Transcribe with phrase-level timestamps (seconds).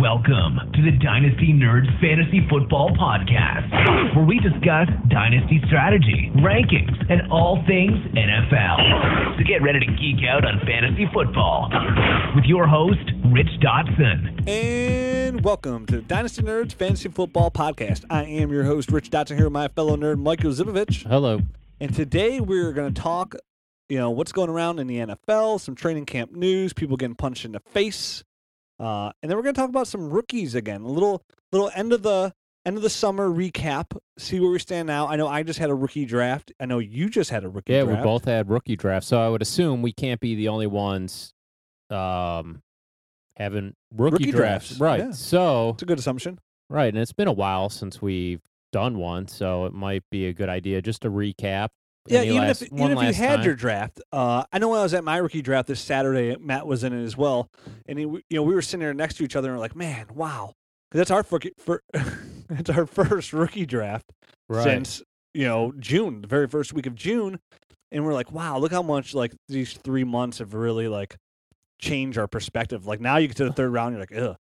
[0.00, 7.32] Welcome to the Dynasty Nerds Fantasy Football Podcast, where we discuss dynasty strategy, rankings, and
[7.32, 9.36] all things NFL.
[9.36, 11.68] So get ready to geek out on fantasy football
[12.36, 13.00] with your host,
[13.32, 14.48] Rich Dotson.
[14.48, 18.04] And welcome to the Dynasty Nerds Fantasy Football Podcast.
[18.08, 21.08] I am your host, Rich Dotson, here with my fellow nerd, Michael Zipovich.
[21.08, 21.40] Hello.
[21.80, 23.34] And today we're going to talk,
[23.88, 27.44] you know, what's going around in the NFL, some training camp news, people getting punched
[27.44, 28.22] in the face,
[28.80, 30.82] uh, and then we're going to talk about some rookies again.
[30.82, 32.32] A little, little end of the
[32.66, 33.96] end of the summer recap.
[34.18, 35.06] See where we stand now.
[35.08, 36.52] I know I just had a rookie draft.
[36.60, 37.72] I know you just had a rookie.
[37.72, 38.00] Yeah, draft.
[38.00, 41.32] we both had rookie drafts, so I would assume we can't be the only ones
[41.90, 42.62] um,
[43.36, 44.68] having rookie, Rookie drafts.
[44.76, 45.00] drafts, Right.
[45.00, 45.10] yeah.
[45.12, 46.38] So It's a good assumption.
[46.68, 50.32] right, and it's been a while since we've done one, so it might be a
[50.34, 51.68] good idea just to recap.
[52.10, 53.44] Yeah, even last- if even if you had time.
[53.44, 56.66] your draft, uh, I know when I was at my rookie draft this Saturday, Matt
[56.66, 57.48] was in it as well,
[57.86, 59.76] and he, you know we were sitting there next to each other and we're like,
[59.76, 60.52] man, wow,
[60.90, 61.82] 'Cause that's our rookie, for,
[62.50, 64.06] it's our first rookie draft
[64.48, 64.64] right.
[64.64, 65.02] since
[65.34, 67.38] you know June, the very first week of June,
[67.92, 71.16] and we're like, wow, look how much like these three months have really like
[71.80, 72.86] changed our perspective.
[72.86, 74.36] Like now you get to the third round, you're like, ugh,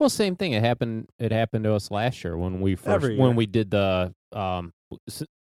[0.00, 0.52] Well, same thing.
[0.52, 1.08] It happened.
[1.18, 4.72] It happened to us last year when we first when we did the um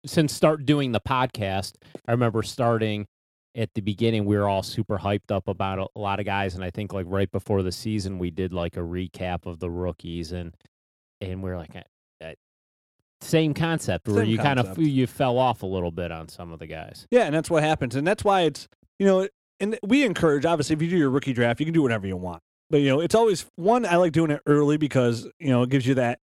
[0.05, 1.73] since start doing the podcast.
[2.07, 3.07] I remember starting
[3.55, 4.25] at the beginning.
[4.25, 6.93] We were all super hyped up about a, a lot of guys, and I think
[6.93, 10.55] like right before the season, we did like a recap of the rookies, and
[11.19, 11.75] and we are like.
[11.75, 11.81] "Uh,
[12.23, 12.33] uh,
[13.21, 16.51] Same concept where Same you kind of you fell off a little bit on some
[16.51, 17.07] of the guys.
[17.11, 18.67] Yeah, and that's what happens, and that's why it's
[18.99, 19.27] you know,
[19.59, 22.15] and we encourage obviously if you do your rookie draft, you can do whatever you
[22.17, 23.85] want, but you know, it's always one.
[23.85, 26.19] I like doing it early because you know it gives you that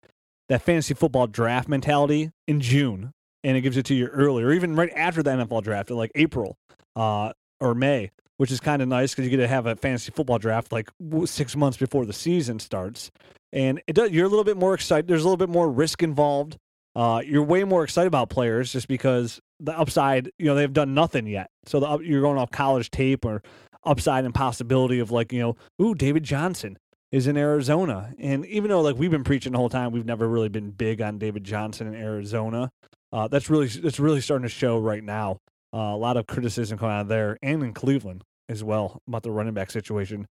[0.49, 3.13] that fantasy football draft mentality in June,
[3.45, 6.13] and it gives it to you early, or even right after the NFL draft, like
[6.15, 6.57] April
[6.97, 10.11] uh, or May, which is kind of nice because you get to have a fantasy
[10.11, 10.91] football draft like
[11.25, 13.11] six months before the season starts,
[13.53, 14.11] and it does.
[14.11, 15.09] You're a little bit more excited.
[15.09, 16.57] There's a little bit more risk involved.
[16.97, 20.95] Uh, you're way more excited about players just because the upside, you know, they've done
[20.95, 21.51] nothing yet.
[21.65, 23.43] So the, you're going off college tape or
[23.85, 26.77] upside and possibility of like, you know, ooh, David Johnson
[27.13, 28.13] is in Arizona.
[28.19, 31.01] And even though like we've been preaching the whole time, we've never really been big
[31.01, 32.71] on David Johnson in Arizona.
[33.13, 35.39] Uh, that's really that's really starting to show right now.
[35.73, 39.23] Uh, a lot of criticism coming out of there and in Cleveland as well about
[39.23, 40.27] the running back situation.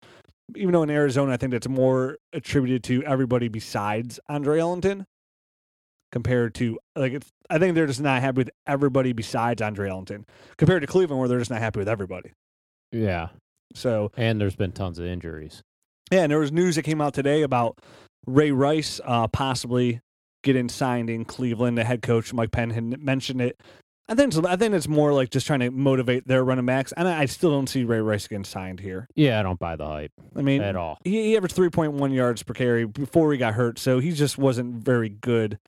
[0.56, 5.06] Even though in Arizona, I think that's more attributed to everybody besides Andre Ellington
[6.12, 10.26] compared to like it's I think they're just not happy with everybody besides Andre Ellington
[10.58, 12.32] compared to Cleveland where they're just not happy with everybody.
[12.92, 13.30] Yeah,
[13.76, 15.62] So and there's been tons of injuries.
[16.12, 17.80] yeah, and there was news that came out today about
[18.26, 20.00] Ray Rice uh, possibly
[20.48, 21.78] getting signed in Cleveland.
[21.78, 23.60] The head coach Mike Penn had mentioned it.
[24.10, 26.94] I think it's, I think it's more like just trying to motivate their running backs,
[26.96, 29.06] and I, I still don't see Ray Rice getting signed here.
[29.16, 30.98] Yeah, I don't buy the hype I mean, at all.
[31.04, 34.76] he, he averaged 3.1 yards per carry before he got hurt, so he just wasn't
[34.76, 35.60] very good.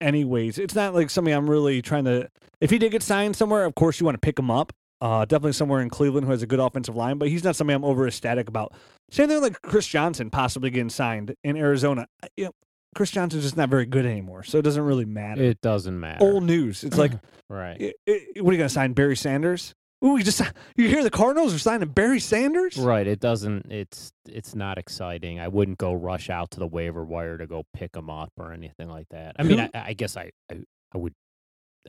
[0.00, 2.28] Anyways, it's not like something I'm really trying to.
[2.60, 4.72] If he did get signed somewhere, of course you want to pick him up.
[5.00, 7.74] Uh, definitely somewhere in Cleveland who has a good offensive line, but he's not something
[7.76, 8.72] I'm over ecstatic about.
[9.10, 12.06] Same thing like Chris Johnson possibly getting signed in Arizona.
[12.22, 12.50] I- You know,
[12.94, 15.42] Chris Johnson's just not very good anymore, so it doesn't really matter.
[15.42, 16.24] It doesn't matter.
[16.24, 16.84] Old news.
[16.84, 17.12] It's like,
[17.50, 17.76] right.
[17.80, 18.92] i- i- what are you going to sign?
[18.92, 19.74] Barry Sanders?
[20.04, 20.42] Ooh, you just
[20.76, 22.76] you hear the Cardinals are signing Barry Sanders?
[22.76, 23.06] Right.
[23.06, 23.72] It doesn't.
[23.72, 25.40] It's it's not exciting.
[25.40, 28.52] I wouldn't go rush out to the waiver wire to go pick them up or
[28.52, 29.36] anything like that.
[29.38, 30.58] I mean, I, I guess I, I
[30.94, 31.14] I would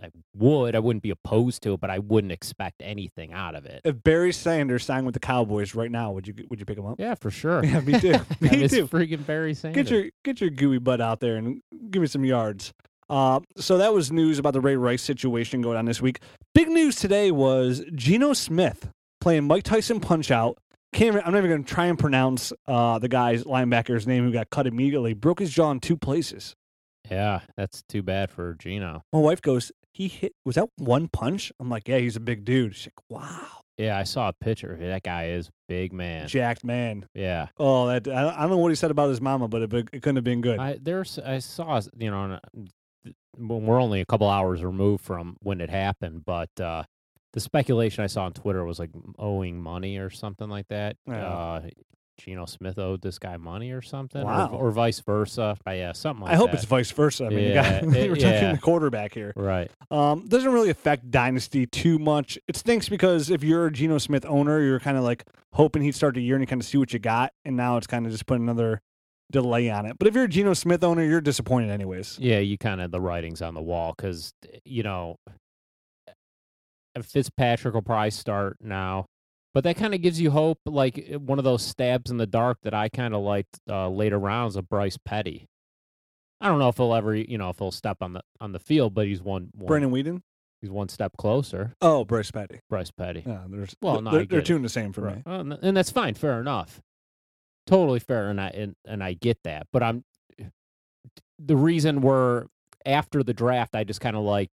[0.04, 3.66] I would I wouldn't be opposed to it, but I wouldn't expect anything out of
[3.66, 3.82] it.
[3.86, 6.86] If Barry Sanders signed with the Cowboys right now, would you would you pick him
[6.86, 7.00] up?
[7.00, 7.64] Yeah, for sure.
[7.64, 8.12] Yeah, me too.
[8.42, 8.88] Me too.
[8.88, 9.84] freaking Barry Sanders.
[9.84, 12.74] Get your get your gooey butt out there and give me some yards.
[13.10, 16.20] Uh, so that was news about the Ray Rice situation going on this week.
[16.54, 18.90] Big news today was Geno Smith
[19.22, 20.58] playing Mike Tyson Punch Out.
[20.92, 24.32] Can't, I'm not even going to try and pronounce uh, the guy's linebacker's name who
[24.32, 25.14] got cut immediately.
[25.14, 26.56] Broke his jaw in two places.
[27.12, 29.04] yeah, that's too bad for Geno.
[29.14, 30.34] My wife goes, "He hit.
[30.46, 33.48] Was that one punch?" I'm like, "Yeah, he's a big dude." She's like, "Wow,
[33.78, 34.74] Yeah, I saw a picture.
[34.74, 34.88] of it.
[34.88, 36.28] That guy is big man.
[36.28, 37.48] jacked man." Yeah.
[37.58, 40.02] Oh, that I, I don't know what he said about his mama, but it, it
[40.02, 40.60] couldn't have been good.
[40.60, 42.40] I there's I saw you know
[43.38, 46.84] when we're only a couple hours removed from when it happened, but uh,
[47.34, 50.98] the speculation I saw on Twitter was like owing money or something like that.
[51.08, 51.28] Yeah.
[51.28, 51.62] Uh,
[52.18, 54.50] Geno Smith owed this guy money or something, or- Wow.
[54.54, 55.58] or, vice versa.
[55.68, 56.58] Uh, yeah, something like I hope that.
[56.58, 57.26] it's vice versa.
[57.26, 58.52] I mean, Yeah, you got, it- we're talking yeah.
[58.54, 59.34] the quarterback here.
[59.36, 59.70] right.
[59.92, 62.38] Um, doesn't really affect dynasty too much.
[62.48, 65.24] It stinks because if you're a Geno Smith owner, you're kind of like
[65.54, 67.78] hoping he'd start the year and you kind of see what you got, and now
[67.78, 68.82] it's kind of just put another
[69.32, 69.98] delay on it.
[69.98, 72.18] But if you're a Geno Smith owner, you're disappointed anyways.
[72.20, 74.34] Yeah, you kind of the writings on the wall because
[74.64, 75.18] you know
[77.02, 79.06] Fitzpatrick will probably start now.
[79.56, 82.28] But that kind of gives you hope, like eh, one of those stabs in the
[82.28, 85.48] dark that I kind of liked uh, later rounds of Bryce Petty.
[86.42, 88.60] I don't know if he'll ever, you know, if he'll step on the on the
[88.60, 90.22] field, but he's one, one Brandon Weeden.
[90.60, 91.74] he's one step closer.
[91.82, 92.60] Oh, Bryce Petty.
[92.70, 93.24] Bryce Petty.
[93.26, 95.08] Yeah, there's Well, no, they're, they're two the same for me.
[95.08, 95.24] Right.
[95.26, 96.82] Well, and, and that's fine, fair enough.
[97.66, 99.68] Totally fair, and I and, and I get that.
[99.72, 100.04] But I'm
[101.40, 102.48] the reason we're
[102.86, 103.74] after the draft.
[103.74, 104.52] I just kind of liked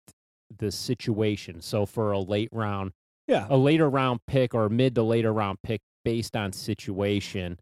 [0.56, 1.60] the situation.
[1.60, 2.92] So for a late round,
[3.26, 7.58] Yeah, a later round pick or mid to later round pick based on situation,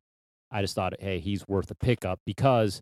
[0.50, 2.80] I just thought, hey, he's worth a pickup because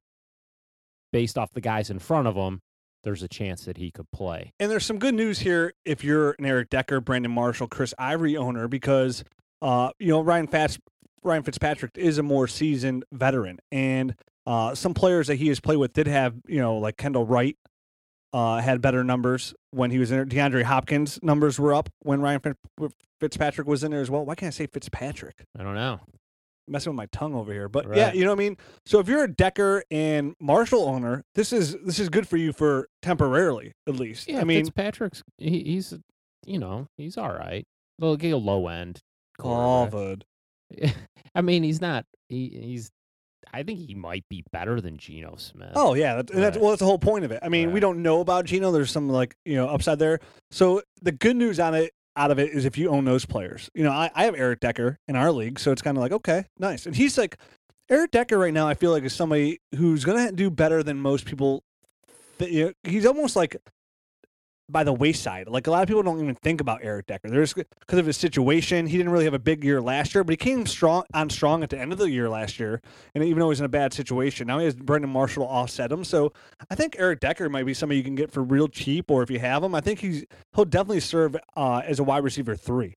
[1.12, 2.60] based off the guys in front of him,
[3.04, 4.52] there's a chance that he could play.
[4.60, 8.36] and there's some good news here if you're an Eric Decker, Brandon Marshall, Chris Ivory
[8.36, 9.24] owner because
[9.60, 10.78] uh, you know Ryan Fats,
[11.22, 14.14] Ryan Fitzpatrick is a more seasoned veteran, and
[14.46, 17.56] uh, some players that he has played with did have you know like Kendall Wright.
[18.32, 20.24] Uh, had better numbers when he was in there.
[20.24, 22.40] DeAndre Hopkins' numbers were up when Ryan
[23.20, 24.24] Fitzpatrick was in there as well.
[24.24, 25.44] Why can't I say Fitzpatrick?
[25.58, 26.00] I don't know.
[26.66, 27.68] messing with my tongue over here.
[27.68, 28.56] But yeah, you know what I mean.
[28.86, 32.52] So if you're a Decker and Marshall owner, this is this is good for you
[32.54, 34.28] for temporarily at least.
[34.28, 35.92] Yeah, I mean, Fitzpatrick's he, he's
[36.46, 37.64] you know he's all right.
[37.98, 39.00] Well, get a low end.
[39.40, 39.92] oh, quarterback.
[39.92, 40.24] Vud.
[41.34, 42.06] I mean, he's not.
[42.28, 42.90] He, he's.
[43.52, 45.72] I think he might be better than Geno Smith.
[45.74, 47.40] Oh yeah, that's, that's well, that's the whole point of it.
[47.42, 48.72] I mean, we don't know about Geno.
[48.72, 50.20] There's some like you know upside there.
[50.50, 53.70] So the good news on it out of it is if you own those players.
[53.74, 56.12] You know, I, I have Eric Decker in our league, so it's kind of like
[56.12, 56.86] okay, nice.
[56.86, 57.36] And he's like
[57.90, 58.66] Eric Decker right now.
[58.66, 61.62] I feel like is somebody who's gonna do better than most people.
[62.38, 63.56] Th- you know, he's almost like
[64.68, 65.48] by the wayside.
[65.48, 67.28] Like a lot of people don't even think about Eric Decker.
[67.28, 68.86] There's because of his situation.
[68.86, 71.62] He didn't really have a big year last year, but he came strong on strong
[71.62, 72.80] at the end of the year last year.
[73.14, 76.04] And even though he's in a bad situation, now he has Brandon Marshall offset him.
[76.04, 76.32] So
[76.70, 79.30] I think Eric Decker might be somebody you can get for real cheap, or if
[79.30, 80.24] you have him, I think he's
[80.54, 82.94] he'll definitely serve uh, as a wide receiver three.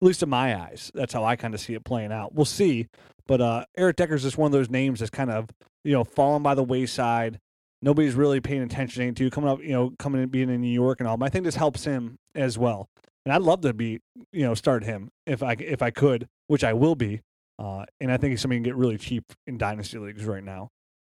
[0.00, 2.34] At least in my eyes, that's how I kind of see it playing out.
[2.34, 2.88] We'll see,
[3.28, 5.48] but uh, Eric Decker's just one of those names that's kind of
[5.84, 7.38] you know fallen by the wayside.
[7.82, 11.00] Nobody's really paying attention to coming up, you know, coming and being in New York
[11.00, 11.16] and all.
[11.16, 12.88] But I think this helps him as well.
[13.24, 14.00] And I'd love to be,
[14.32, 17.20] you know, start him if I if I could, which I will be.
[17.58, 20.42] Uh, and I think he's somebody you can get really cheap in dynasty leagues right
[20.42, 20.68] now.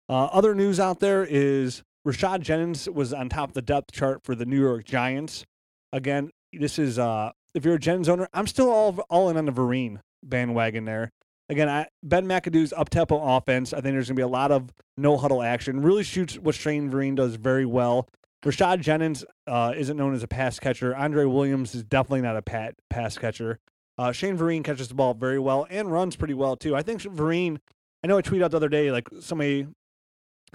[0.09, 4.21] Uh, other news out there is Rashad Jennings was on top of the depth chart
[4.23, 5.45] for the New York Giants.
[5.93, 9.47] Again, this is uh, if you're a Jennings owner, I'm still all all in on
[9.47, 11.11] the Vereen bandwagon there.
[11.49, 13.73] Again, I, Ben McAdoo's up tempo offense.
[13.73, 15.81] I think there's going to be a lot of no huddle action.
[15.81, 18.09] Really shoots what Shane Vereen does very well.
[18.45, 20.95] Rashad Jennings uh, isn't known as a pass catcher.
[20.95, 23.59] Andre Williams is definitely not a pat, pass catcher.
[23.99, 26.77] Uh, Shane Vereen catches the ball very well and runs pretty well too.
[26.77, 27.59] I think Vereen.
[28.05, 29.67] I know I tweeted out the other day like somebody,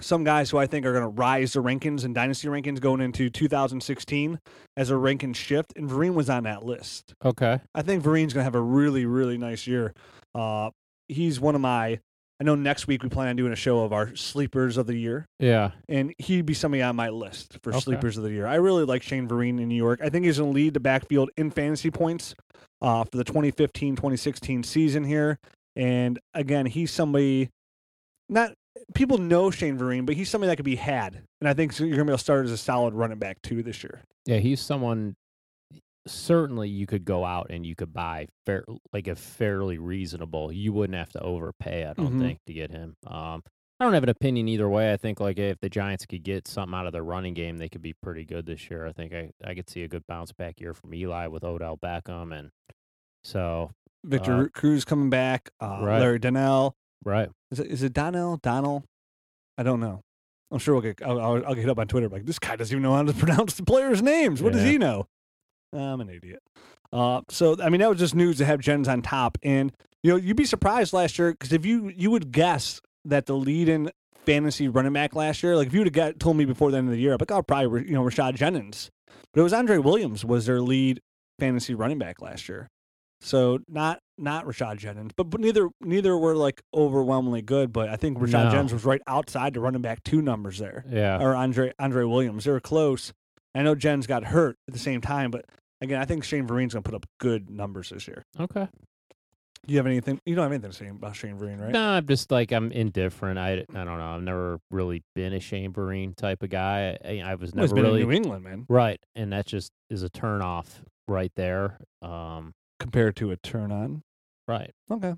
[0.00, 3.00] some guys who I think are going to rise the rankings and dynasty rankings going
[3.00, 4.38] into 2016
[4.76, 7.14] as a ranking shift, and Vereen was on that list.
[7.22, 7.60] Okay.
[7.74, 9.92] I think Vereen's going to have a really, really nice year.
[10.34, 10.70] Uh,
[11.12, 12.00] he's one of my.
[12.40, 14.96] I know next week we plan on doing a show of our sleepers of the
[14.96, 15.70] year, Yeah.
[15.88, 17.78] and he'd be somebody on my list for Okay.
[17.80, 18.46] sleepers of the year.
[18.48, 20.00] I really like Shane Vereen in New York.
[20.02, 22.34] I think he's going to lead the backfield in fantasy points
[22.80, 25.38] uh, for the 2015-2016 season here.
[25.76, 27.48] And again, he's somebody
[28.28, 28.54] not
[28.94, 31.22] people know Shane Vereen, but he's somebody that could be had.
[31.40, 33.40] And I think you're going to be able to start as a solid running back
[33.42, 34.00] too this year.
[34.26, 35.14] Yeah, he's someone
[36.06, 40.50] certainly you could go out and you could buy fair like a fairly reasonable.
[40.52, 42.20] You wouldn't have to overpay, I don't Mhm.
[42.20, 42.94] think, to get him.
[43.06, 43.42] Um
[43.80, 44.92] I don't have an opinion either way.
[44.92, 47.68] I think like if the Giants could get something out of their running game, they
[47.68, 48.86] could be pretty good this year.
[48.86, 51.78] I think I, I could see a good bounce back year from Eli with Odell
[51.78, 52.50] Beckham and
[53.24, 53.70] so
[54.04, 56.00] Victor Uh, Cruz coming back, uh, right.
[56.00, 56.74] Larry Donnell.
[57.04, 57.28] right.
[57.50, 58.36] Is it, is it Donnell?
[58.38, 58.84] Donnell?
[59.58, 60.02] I don't know.
[60.50, 61.00] I'm sure we'll get.
[61.04, 63.12] I'll, I'll, I'll get up on Twitter like this guy doesn't even know how to
[63.18, 64.42] pronounce the players' names.
[64.42, 65.06] What does he know?
[65.72, 66.40] I'm an idiot.
[66.92, 70.10] Uh, so I mean that was just news to have Jens on top, and you
[70.10, 73.68] know you'd be surprised last year because if you you would guess that the lead
[73.68, 73.90] in
[74.26, 76.88] fantasy running back last year, like if you would have told me before the end
[76.88, 78.90] of the year, I'd be like, oh, probably you know Rashad Jennings,
[79.32, 81.00] but it was Andre Williams was their lead
[81.38, 82.68] fantasy running back last year.
[83.22, 87.72] So not not Rashad Jennings, but, but neither neither were like overwhelmingly good.
[87.72, 88.50] But I think Rashad No.
[88.50, 91.18] Jennings was right outside the running back two numbers there, Yeah.
[91.22, 92.44] or Andre Andre Williams.
[92.44, 93.12] They were close.
[93.54, 95.44] I know Jennings got hurt at the same time, but
[95.82, 98.24] again, I think Shane Vereen's gonna put up good numbers this year.
[98.40, 98.66] Okay.
[99.64, 100.18] Do you have anything?
[100.26, 101.70] You don't have anything to say about Shane Vereen, right?
[101.70, 103.38] No, I'm just like I'm indifferent.
[103.38, 104.14] I, I don't know.
[104.16, 106.98] I've never really been a Shane Vereen type of guy.
[107.04, 108.66] I, I was Well, never really in New England, man.
[108.68, 111.78] right, and that just is a turn off right there.
[112.00, 114.02] Um, Compared to a turn on.
[114.48, 114.72] right.
[114.90, 115.14] Okay.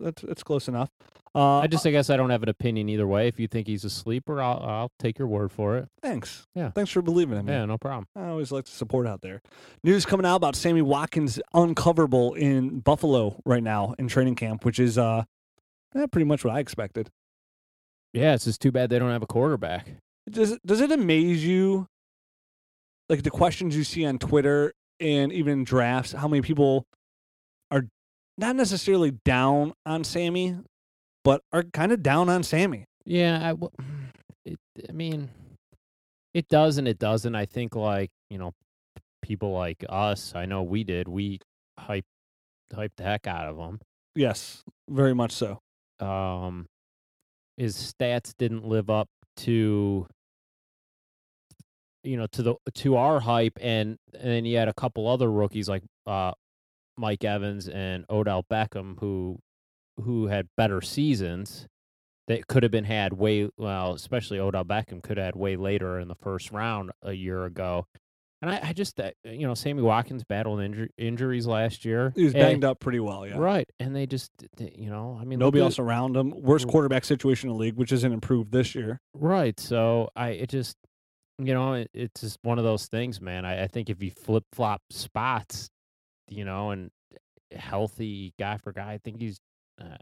[0.00, 0.90] That's that's close enough.
[1.34, 3.28] Uh, I just, I guess, I don't have an opinion either way.
[3.28, 5.88] If you think he's a sleeper, I'll, I'll take your word for it.
[6.02, 6.46] thanks.
[6.54, 6.70] Yeah.
[6.70, 7.52] thanks for believing in me.
[7.52, 8.06] Yeah, no problem.
[8.16, 9.42] I always like to support out there.
[9.84, 14.78] News coming out about Sammy Watkins uncoverable in Buffalo right now in training camp, which
[14.78, 15.24] is uh,
[15.94, 17.10] eh, pretty much what I expected.
[18.12, 19.86] Yeah, it's just too bad they don't have a quarterback.
[20.28, 21.86] Does does it amaze you,
[23.08, 26.86] like the questions you see on Twitter and even drafts, how many people
[28.38, 30.56] not necessarily down on Sammy,
[31.24, 32.84] but are kind of down on Sammy?
[33.04, 33.72] Yeah, I, w-
[34.44, 35.30] it, I mean,
[36.32, 37.34] it does and it doesn't.
[37.34, 38.52] I think like you know,
[39.22, 40.32] people like us.
[40.34, 41.08] I know we did.
[41.08, 41.40] We
[41.78, 42.04] hyped
[42.72, 43.80] hyped the heck out of him.
[44.14, 45.58] Yes, very much so.
[46.00, 46.66] Um,
[47.56, 50.06] his stats didn't live up to
[52.04, 55.30] you know to the to our hype, and and then you had a couple other
[55.30, 56.32] rookies like uh
[56.98, 59.38] Mike Evans and Odell Beckham who
[60.02, 61.66] who had better seasons
[62.28, 65.98] that could have been had way well, especially Odell Beckham could have had way later
[65.98, 67.86] in the first round a year ago.
[68.40, 72.12] And I, I just, uh, you know, Sammy Watkins battled injur- injuries last year.
[72.14, 73.36] He was and- banged up pretty well, yeah.
[73.38, 73.68] Right.
[73.80, 76.32] And they just, they- you know, I mean, Nobody else around him.
[76.36, 79.00] Worst quarterback situation in the league, which isn't improved this year.
[79.14, 79.58] Right.
[79.58, 80.76] So I, it just,
[81.38, 83.44] you know, it, it's just one of those things, man.
[83.44, 85.68] I, I think if you flip flop spots,
[86.28, 86.90] you know, and
[87.54, 89.40] healthy guy for guy, I think he's,
[89.80, 89.96] uh,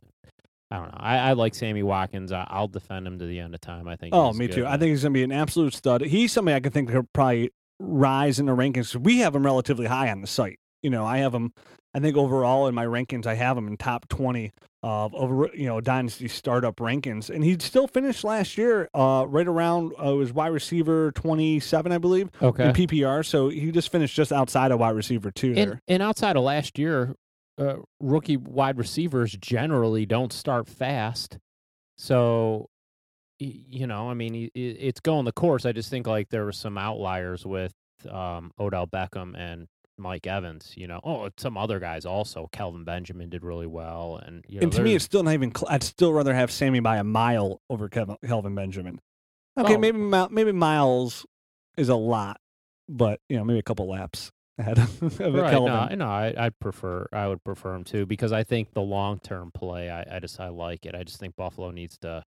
[0.71, 0.99] I don't know.
[0.99, 2.33] I, I like Sammy Watkins.
[2.33, 3.87] I, I'll defend him to the end of time.
[3.87, 4.15] I think.
[4.15, 4.67] Oh, he's me good, too.
[4.67, 6.03] I think he's going to be an absolute stud.
[6.03, 8.97] He's somebody I can think could probably rise in the rankings.
[8.97, 10.59] We have him relatively high on the site.
[10.83, 11.53] You know, I have him.
[11.95, 14.53] I think overall in my rankings, I have him in top twenty
[14.83, 19.47] of over you know dynasty startup rankings, and he still finished last year uh, right
[19.49, 22.67] around uh, was wide receiver twenty seven, I believe, Okay.
[22.69, 23.25] in PPR.
[23.25, 25.81] So he just finished just outside of wide receiver two And, there.
[25.89, 27.15] and outside of last year,
[27.59, 31.39] uh, rookie wide receivers generally don't start fast.
[31.99, 32.69] So,
[33.39, 35.65] you know, I mean, it's going the course.
[35.65, 37.73] I just think like there were some outliers with
[38.11, 39.67] um, Odell Beckham and
[39.99, 40.73] Mike Evans.
[40.77, 42.49] You know, oh, some other guys also.
[42.53, 45.55] Kelvin Benjamin did really well, and you know, and to me, it's still not even.
[45.55, 49.01] Cl- I'd still rather have Sammy by a mile over Kevin, Kelvin Benjamin.
[49.59, 49.79] Okay, Oh.
[49.79, 49.99] maybe
[50.31, 51.25] maybe Miles
[51.77, 52.41] is a lot,
[52.89, 55.51] but you know maybe a couple laps ahead of right.
[55.51, 55.67] Kelvin.
[55.73, 57.07] No, I- no, I, I'd prefer.
[57.13, 59.91] I would prefer him too because I think the long term play.
[59.91, 60.95] I, I just I like it.
[60.95, 62.23] I just think Buffalo needs to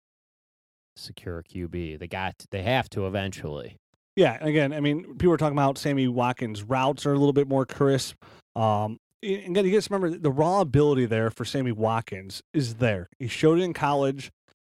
[0.96, 1.98] secure a QB.
[1.98, 2.34] They got.
[2.50, 3.76] They have to eventually.
[4.20, 7.48] Yeah, again, I mean, people are talking about Sammy Watkins' routes are a little bit
[7.48, 8.22] more crisp.
[8.54, 13.08] Um, and you just remember the raw ability there for Sammy Watkins is there.
[13.18, 14.30] He showed it in college.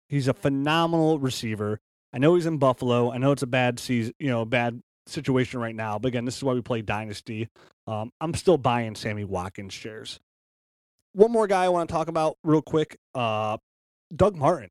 [0.08, 1.80] He's a phenomenal receiver.
[2.12, 3.10] I know he's in Buffalo.
[3.10, 5.98] I know it's a bad season, you know, bad situation right now.
[5.98, 7.48] But again, this is why we play Dynasty.
[7.88, 10.20] Um, I'm still buying Sammy Watkins shares.
[11.14, 12.96] One more guy I want to talk about real quick.
[13.12, 13.56] Uh,
[14.14, 14.70] Doug Martin.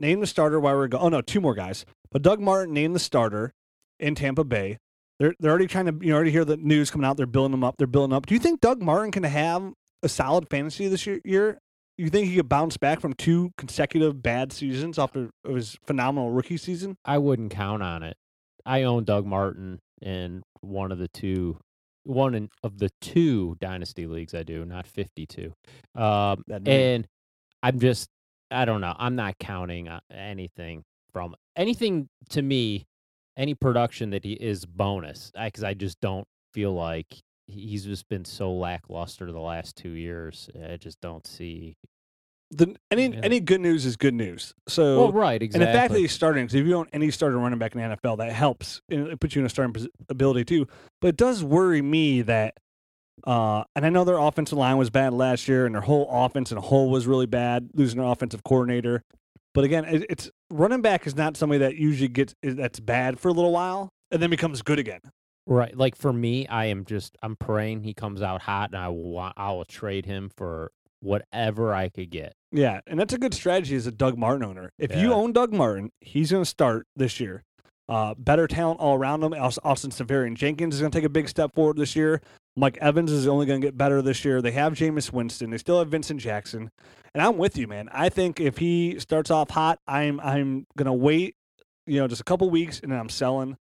[0.00, 1.04] Name the starter while we're going.
[1.04, 1.84] Oh no, two more guys.
[2.14, 3.52] But Doug Martin named the starter
[3.98, 4.78] in Tampa Bay.
[5.18, 7.16] They're they're already trying to you know already hear the news coming out.
[7.16, 7.74] They're building them up.
[7.76, 8.26] They're building up.
[8.26, 11.20] Do you think Doug Martin can have a solid fantasy this year?
[11.24, 11.58] year?
[11.98, 16.30] You think he could bounce back from two consecutive bad seasons after of his phenomenal
[16.30, 16.96] rookie season?
[17.04, 18.16] I wouldn't count on it.
[18.64, 21.58] I own Doug Martin in one of the two,
[22.04, 25.52] one in, of the two dynasty leagues I do, not fifty-two.
[25.94, 27.06] Um, and
[27.62, 28.08] I'm just,
[28.50, 28.94] I don't know.
[28.98, 30.82] I'm not counting anything
[31.14, 32.84] from anything to me.
[33.36, 37.16] Any production that he is bonus, because I just don't feel like
[37.48, 40.48] he's just been so lackluster the last two years.
[40.70, 41.74] I just don't see.
[42.52, 43.20] The, any Yeah.
[43.24, 44.54] any good news is good news.
[44.68, 45.66] So Well, right, exactly.
[45.66, 47.80] And the fact that he's starting, because if you own any starting running back in
[47.80, 48.80] the NFL, that helps.
[48.88, 50.68] And it puts you in a starting ability too.
[51.00, 52.54] But it does worry me that,
[53.26, 56.52] uh, and I know their offensive line was bad last year, and their whole offense
[56.52, 59.02] and whole was really bad, losing their offensive coordinator.
[59.54, 63.32] But again, it's running back is not somebody that usually gets that's bad for a
[63.32, 65.00] little while and then becomes good again.
[65.46, 65.76] Right.
[65.76, 69.10] Like for me, I am just I'm praying he comes out hot and I will
[69.10, 72.34] want I will trade him for whatever I could get.
[72.50, 74.70] Yeah, and that's a good strategy as a Doug Martin owner.
[74.78, 77.42] If you own Doug Martin, he's going to start this year.
[77.88, 79.34] Uh, better talent all around him.
[79.34, 82.22] Austin Seferian-Jenkins is going to take a big step forward this year.
[82.56, 84.40] Mike Evans is only going to get better this year.
[84.40, 85.50] They have Jameis Winston.
[85.50, 86.70] They still have Vincent Jackson.
[87.14, 87.88] And I'm with you, man.
[87.92, 91.36] I think if he starts off hot, I'm I'm going to wait,
[91.86, 93.56] you know, just a couple weeks, and then I'm selling,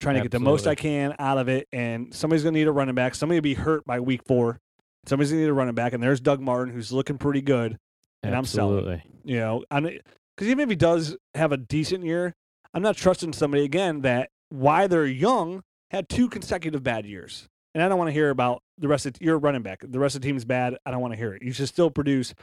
[0.00, 1.68] trying to get the most I can out of it.
[1.72, 3.14] And somebody's going to need a running back.
[3.14, 4.58] Somebody will be hurt by week four.
[5.06, 7.78] Somebody's going to need a running back, and there's Doug Martin, who's looking pretty good.
[8.22, 8.76] And I'm selling.
[9.24, 12.34] You know, because even if he does have a decent year,
[12.72, 17.82] I'm not trusting somebody again that why they're young had two consecutive bad years, And
[17.82, 19.82] I don't want to hear about the rest of you're running back.
[19.86, 20.76] The rest of the team's bad.
[20.84, 21.42] I don't want to hear it.
[21.42, 22.34] You should still produce,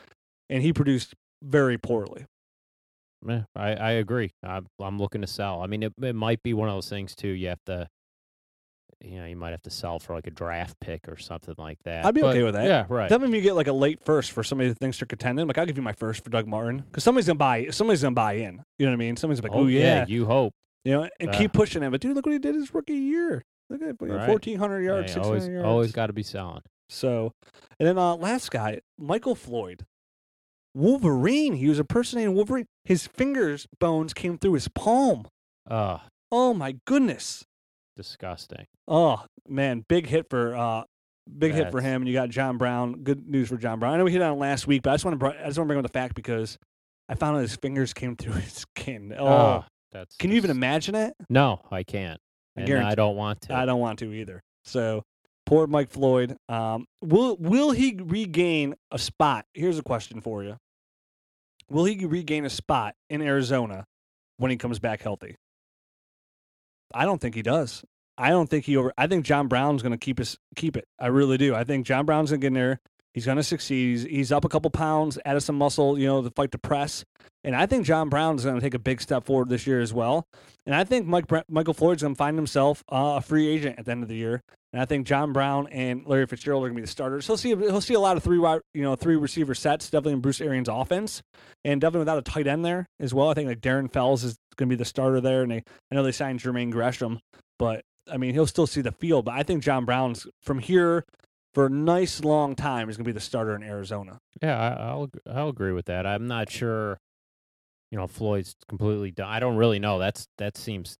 [0.50, 2.26] and he produced very poorly.
[3.28, 4.32] Yeah, I, I agree.
[4.44, 5.62] I'm, I'm looking to sell.
[5.62, 7.30] I mean, it, it might be one of those things too.
[7.30, 7.88] You have to,
[9.02, 11.78] you know, you might have to sell for like a draft pick or something like
[11.86, 12.06] that.
[12.06, 12.66] I'd be But, okay with that.
[12.66, 13.10] Yeah, right.
[13.10, 15.48] Tell me if you get like a late first for somebody that thinks they're contending.
[15.48, 17.68] Like I'll give you my first for Doug Martin because somebody's gonna buy.
[17.72, 18.64] Somebody's gonna buy in.
[18.78, 19.18] You know what I mean?
[19.18, 20.06] Somebody's like, oh, yeah.
[20.08, 20.54] you hope.
[20.84, 21.38] you know, and Yeah.
[21.38, 21.92] keep pushing him.
[21.92, 23.44] But dude, look what he did his rookie year.
[23.72, 24.28] Look at Right.
[24.28, 25.66] fourteen hundred yards, Hey, six always, yards.
[25.66, 26.62] always got to be selling.
[26.90, 27.32] So,
[27.80, 29.84] and then uh, last guy, Michael Floyd,
[30.76, 31.54] Wolverine.
[31.54, 32.66] He was impersonating Wolverine.
[32.84, 35.28] His fingers bones came through his palm.
[35.68, 36.00] Uh,
[36.32, 37.46] Oh my goodness.
[37.96, 38.66] disgusting.
[38.88, 40.84] Oh man, big hit for uh,
[41.38, 42.02] big hit for That's- him.
[42.02, 43.04] And you got John Brown.
[43.04, 43.94] Good news for John Brown.
[43.94, 45.58] I know we hit on it last week, but I just want to I just
[45.58, 46.58] want to bring up the fact because
[47.08, 49.14] I found out his fingers came through his skin.
[49.18, 50.16] Oh, Ah, that's.
[50.18, 51.14] can you even imagine it?
[51.30, 52.20] No, I can't.
[52.58, 53.54] I And guarantee- I don't want to.
[53.56, 54.42] I don't want to either.
[54.66, 55.04] So
[55.46, 56.36] poor Mike Floyd.
[56.50, 59.46] Um, will will he regain a spot?
[59.54, 60.58] Here's a question for you.
[61.70, 63.86] Will he regain a spot in Arizona
[64.38, 65.36] when he comes back healthy?
[66.94, 67.84] I don't think he does.
[68.18, 68.94] I don't think he over.
[68.98, 70.88] I think John Brown's going to keep his keep it.
[71.00, 71.54] I really do.
[71.54, 72.80] I think John Brown's going to get in there.
[73.16, 73.92] He's going to succeed.
[73.92, 77.06] He's, he's up a couple pounds, added some muscle, you know, to fight the press.
[77.46, 79.80] And I think John Brown is going to take a big step forward this year
[79.80, 80.28] as well.
[80.66, 83.86] And I think Mike Michael Floyd's going to find himself uh, a free agent at
[83.86, 84.42] the end of the year.
[84.74, 87.26] And I think John Brown and Larry Fitzgerald are going to be the starters.
[87.26, 90.14] He'll see he'll see a lot of three wide, you know three receiver sets definitely
[90.14, 91.22] in Bruce Arians' offense,
[91.64, 93.30] and definitely without a tight end there as well.
[93.30, 95.96] I think like Darren Fells is going to be the starter there, and they I
[95.96, 97.22] know they signed Jermaine Gresham,
[97.58, 99.24] but I mean he'll still see the field.
[99.24, 101.06] But I think John Brown's from here
[101.56, 104.20] for a nice long time is going to be the starter in Arizona.
[104.44, 106.06] Yeah, I, I'll I'll agree with that.
[106.06, 107.00] I'm not sure.
[107.92, 109.28] You know, Floyd's completely done.
[109.30, 109.98] I don't really know.
[109.98, 110.98] That's that seems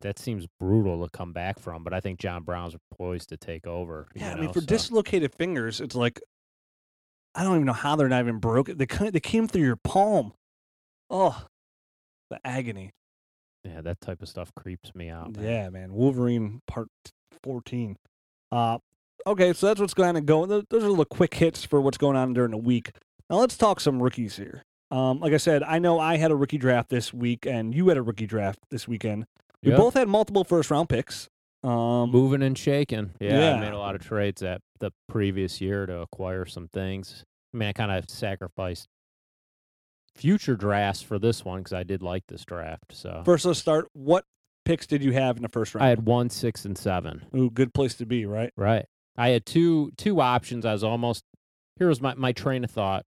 [0.00, 1.82] that seems brutal to come back from.
[1.84, 4.06] But I think John Brown's poised to take over.
[4.14, 6.20] you Yeah, I mean for so- dislocated fingers, it's like
[7.34, 8.78] I don't even know how they're not even broken.
[8.78, 10.32] They kind they came through your palm.
[11.10, 11.44] Oh,
[12.30, 12.92] the agony.
[13.64, 15.34] yeah, that type of stuff creeps me out.
[15.36, 15.44] man.
[15.44, 15.92] Yeah, man.
[15.92, 16.88] Wolverine part
[17.42, 17.96] 14.
[18.52, 18.78] Uh,
[19.26, 20.46] okay, so that's what's going to go.
[20.46, 22.92] Those those are the quick hits for what's going on during the week.
[23.30, 24.62] Now let's talk some rookies here.
[24.90, 27.88] Um, like I said, I know I had a rookie draft this week, and you
[27.88, 29.26] had a rookie draft this weekend.
[29.62, 29.76] We Yeah.
[29.76, 31.28] both had multiple first round picks.
[31.62, 33.10] Um, moving and shaking.
[33.20, 37.24] Yeah, I made a lot of trades that the previous year to acquire some things.
[37.52, 38.86] I mean, I kind of sacrificed
[40.14, 42.92] future drafts for this one because I did like this draft.
[42.92, 43.88] So first, let's start.
[43.92, 44.24] What
[44.64, 45.84] picks did you have in the first round?
[45.84, 47.26] I had one, six, and seven.
[47.36, 48.52] Ooh, good place to be, right?
[48.56, 48.86] Right.
[49.18, 50.64] I had two two options.
[50.64, 51.24] I was almost
[51.76, 53.04] here was my, my train of thought.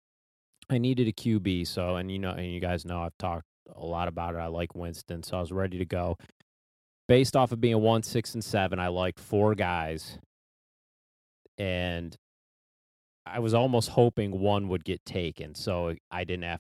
[0.69, 3.85] I needed a QB, so and you know and you guys know I've talked a
[3.85, 4.37] lot about it.
[4.37, 6.15] I like Winston, so I was ready to go.
[7.09, 10.17] Based off of being one, six, and seven, I liked four guys.
[11.57, 12.15] And
[13.25, 16.59] I was almost hoping one would get taken, so I didn't have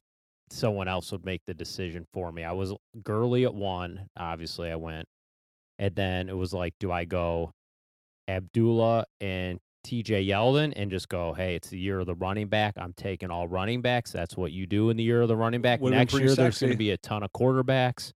[0.49, 2.43] someone else would make the decision for me.
[2.43, 5.07] I was Gurley at one, obviously I went.
[5.79, 7.51] And then it was like, do I go
[8.27, 12.73] Abdullah and TJ Yeldon and just go, hey, it's the year of the running back.
[12.77, 14.11] I'm taking all running backs.
[14.11, 15.79] That's what you do in the year of the running back.
[15.79, 18.11] Would've Next year, there's going to be a ton of quarterbacks.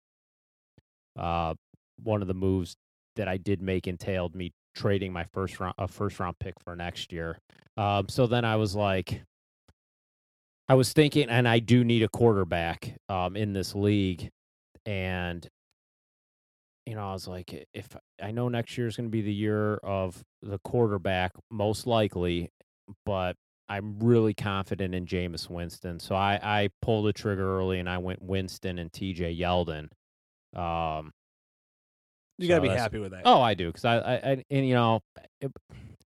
[1.18, 1.54] Uh,
[2.02, 2.76] one of the moves
[3.16, 6.74] that I did make entailed me trading my first round, a first round pick for
[6.74, 7.38] next year.
[7.76, 9.22] Um, so then I was like,
[10.68, 14.30] I was thinking, and I do need a quarterback um, in this league,
[14.86, 15.48] and
[16.86, 17.88] you know, I was like, if
[18.22, 22.50] I know next year is going to be the year of the quarterback, most likely,
[23.04, 23.36] but
[23.68, 26.00] I'm really confident in Jameis Winston.
[26.00, 29.88] So I, I pulled the trigger early and I went Winston and TJ Yeldon.
[30.58, 31.12] Um,
[32.38, 33.22] You got to be happy with that.
[33.24, 35.00] oh, I do because I, I, I, and you know,
[35.40, 35.52] it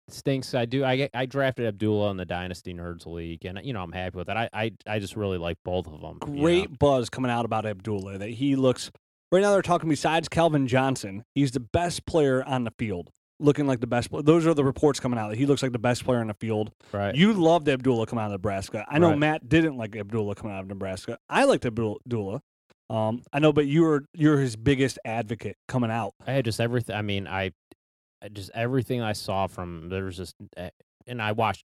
[0.08, 0.54] stinks.
[0.56, 0.86] I do.
[0.86, 4.30] I I drafted Abdullah in the Dynasty Nerds League, and you know, I'm happy with
[4.30, 4.38] it.
[4.38, 6.20] I, I, I just really like both of them.
[6.28, 6.42] you know?
[6.42, 8.90] great buzz coming out about Abdullah that he looks
[9.32, 13.10] right now they're talking besides Calvin Johnson, he's the best player on the field.
[13.42, 14.22] Looking like the best player.
[14.22, 16.34] Those are the reports coming out that he looks like the best player on the
[16.34, 16.72] field.
[16.92, 17.16] right?
[17.16, 18.86] You loved Abdullah coming out of Nebraska.
[18.90, 19.18] I know Right.
[19.18, 21.18] Matt didn't like Abdullah coming out of Nebraska.
[21.30, 22.42] I liked Abdullah.
[22.90, 26.16] Um, I know, but you were you're his biggest advocate coming out.
[26.28, 26.96] I had just everything.
[26.98, 27.52] I mean, I,
[28.22, 30.72] I just everything I saw from there was just, eh,
[31.08, 31.64] and I watched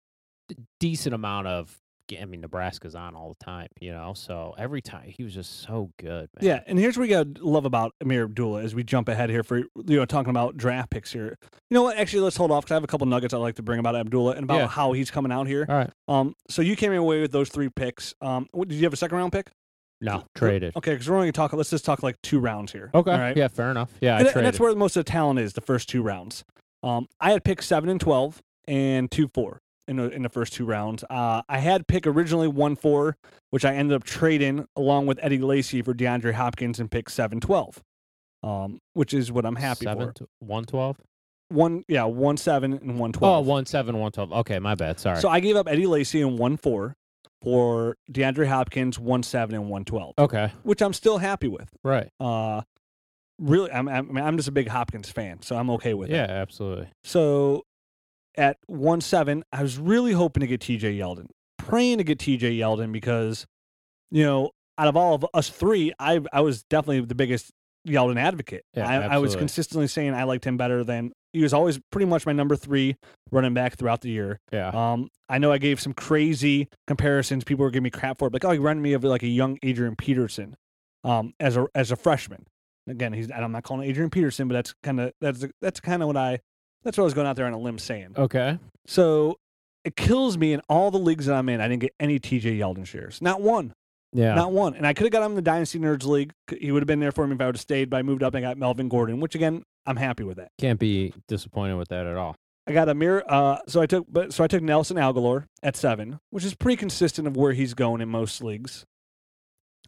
[0.81, 1.77] decent amount of.
[2.19, 4.15] I mean, Nebraska's on all the time, you know.
[4.15, 6.29] So every time he was just so good.
[6.35, 6.41] Man.
[6.41, 9.31] Yeah, and here's what you got to love about Ameer Abdullah as we jump ahead
[9.31, 11.37] here for you know talking about draft picks here.
[11.69, 11.97] You know what?
[11.99, 13.95] Actually, let's hold off because I have a couple nuggets I'd like to bring about
[13.97, 14.67] Abdullah and about Yeah.
[14.69, 15.67] how he's coming out here.
[15.69, 15.91] All right.
[16.09, 18.15] Um, so you came away with those three picks.
[18.21, 19.51] Um, what, did you have a second round pick?
[20.03, 20.75] No, traded.
[20.77, 21.53] Okay, because we're only gonna talk.
[21.53, 22.91] Let's just talk like two rounds here.
[22.95, 23.11] Okay.
[23.13, 23.37] All right.
[23.37, 23.91] Yeah, fair enough.
[24.01, 25.53] Yeah, I and, and that's where most of the talent is.
[25.53, 26.43] The first two rounds.
[26.83, 30.55] Um, I had picked seven and twelve and two four in the in the first
[30.55, 31.05] two rounds.
[31.11, 33.17] Uh, I had pick originally one four,
[33.51, 37.41] which I ended up trading along with Eddie Lacy for DeAndre Hopkins and pick seven
[37.41, 37.83] twelve.
[38.43, 40.27] Um, which is what I'm happy Seven for.
[40.39, 40.97] one twelve.
[41.51, 43.47] One yeah, one seven and one Oh, twelve.
[43.47, 44.33] one seven, one twelve.
[44.33, 44.99] Okay, my bad.
[44.99, 45.21] Sorry.
[45.21, 46.95] So I gave up Eddie Lacy and one four
[47.43, 51.69] for DeAndre Hopkins one seven and one twelve, okay, which I'm still happy with.
[51.85, 52.09] right.
[52.21, 52.63] Uh,
[53.39, 56.29] really, I'm I'm, I'm just a big Hopkins fan, so I'm okay with Yeah, it.
[56.31, 56.89] Yeah, absolutely.
[57.05, 57.65] So
[58.41, 61.27] at one seven, I was really hoping to get TJ Yeldon,
[61.59, 63.47] praying to get TJ Yeldon because,
[64.11, 67.53] you know, out of all of us three, I I was definitely the biggest
[67.87, 68.65] Yeldon advocate.
[68.75, 72.07] Yeah, I, I was consistently saying I liked him better than he was always pretty
[72.07, 72.97] much my number three
[73.31, 74.41] running back throughout the year.
[74.53, 74.69] Yeah.
[74.69, 77.45] Um, I know I gave some crazy comparisons.
[77.45, 79.29] People were giving me crap for it, like, oh, he reminded me of like a
[79.29, 80.57] young Adrian Peterson,
[81.05, 82.47] um, as a as a freshman.
[82.89, 86.03] Again, he's and I'm not calling Adrian Peterson, but that's kind of that's that's kind
[86.03, 86.41] of what I
[86.83, 88.15] that's what I was going out there on a limb saying.
[88.17, 88.59] okay.
[88.87, 89.37] So
[89.85, 91.61] it kills me in all the leagues that I'm in.
[91.61, 93.73] I didn't get any TJ Yeldon shares, not one,
[94.13, 94.35] Yeah.
[94.35, 94.75] not one.
[94.75, 96.33] And I could have got him in the Dynasty Nerds League.
[96.59, 97.89] He would have been there for me if I would have stayed.
[97.91, 100.51] But I moved up and got Melvin Gordon, which again I'm happy with that.
[100.59, 102.35] Can't be disappointed with that at all.
[102.67, 103.25] I got a mirror.
[103.27, 106.77] Uh, so I took, but so I took Nelson Agholor at seven, which is pretty
[106.77, 108.85] consistent of where he's going in most leagues.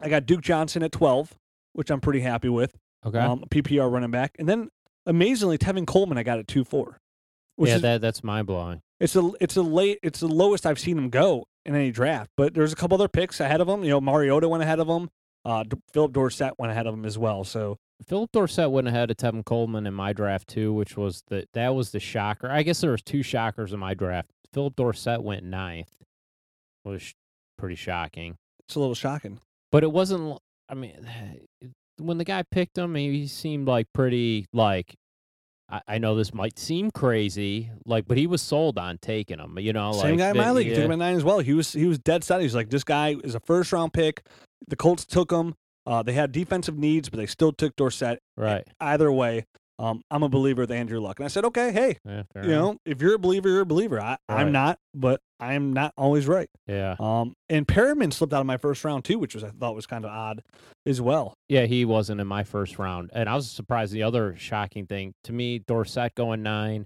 [0.01, 1.35] I got Duke Johnson at twelve,
[1.73, 2.75] which I'm pretty happy with.
[3.05, 3.19] Okay.
[3.19, 4.69] Um, PPR running back, and then
[5.05, 6.97] amazingly Tevin Coleman I got at two four,
[7.57, 8.81] yeah, is that that's mind blowing.
[8.99, 12.31] it's a it's a late it's the lowest I've seen him go in any draft.
[12.37, 13.83] But there's a couple other picks ahead of him.
[13.83, 15.09] You know, Mariota went ahead of him.
[15.45, 17.43] Uh, D- Phillip Dorsett went ahead of him as well.
[17.43, 21.45] So Phillip Dorsett went ahead of Tevin Coleman in my draft too, which was the
[21.53, 22.49] that was the shocker.
[22.49, 24.29] I guess there was two shockers in my draft.
[24.53, 25.89] Phillip Dorsett went ninth,
[26.85, 27.13] was
[27.57, 28.37] pretty shocking.
[28.65, 29.39] it's a little shocking.
[29.71, 30.37] But it wasn't.
[30.69, 31.07] I mean,
[31.99, 34.95] when the guy picked him, he seemed like pretty like.
[35.69, 39.57] I, I know this might seem crazy, like, but he was sold on taking him.
[39.59, 40.69] You know, Same like guy in my league.
[40.75, 41.39] Took him at nine as well.
[41.39, 42.41] He was he was dead set.
[42.41, 44.23] He's like, this guy is a first round pick.
[44.67, 45.55] The Colts took him.
[45.85, 48.19] Uh, they had defensive needs, but they still took Dorsett.
[48.37, 48.65] Right.
[48.79, 49.45] Either way,
[49.79, 52.47] um, I'm a believer with Andrew Luck, and I said, okay, hey, Yeah, you enough.
[52.61, 53.99] know, if you're a believer, you're a believer.
[53.99, 54.51] I, I'm Right.
[54.51, 56.49] not, but I'm not always right.
[56.67, 56.95] Yeah.
[56.99, 59.85] Um, and Perriman slipped out of my first round too, which was I thought was
[59.85, 60.41] kind of odd
[60.85, 61.33] as well.
[61.49, 63.93] Yeah, he wasn't in my first round, and I was surprised.
[63.93, 66.85] The other shocking thing to me, Dorsett going nine,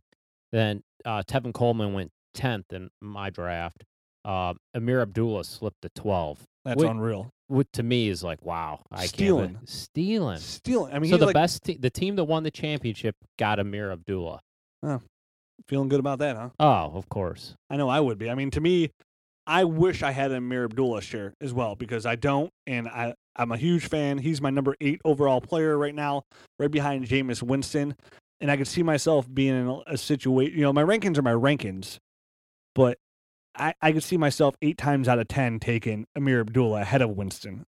[0.52, 3.84] then uh, Tevin Coleman went tenth in my draft.
[4.26, 7.30] Uh, Ameer Abdullah slipped to twelve, That's Wait, unreal.
[7.48, 9.54] which to me is like wow, I Stealing.
[9.56, 10.38] can't stealing.
[10.40, 10.94] Stealing.
[10.94, 13.92] I mean, so the like best, te- the team that won the championship got Ameer
[13.92, 14.42] Abdullah.
[15.68, 16.50] Feeling good about that, huh?
[16.60, 17.56] Oh, of course.
[17.70, 18.30] I know I would be.
[18.30, 18.92] I mean, to me,
[19.46, 23.14] I wish I had a Ameer Abdullah share as well because I don't, and I
[23.38, 24.18] I'm a huge fan.
[24.18, 26.24] He's my number eight overall player right now,
[26.60, 27.96] right behind Jameis Winston,
[28.42, 30.58] and I could see myself being in a, a situation.
[30.58, 31.98] You know, my rankings are my rankings,
[32.76, 32.98] but
[33.56, 37.12] I I could see myself eight times out of ten taking Ameer Abdullah ahead of
[37.12, 37.66] Winston,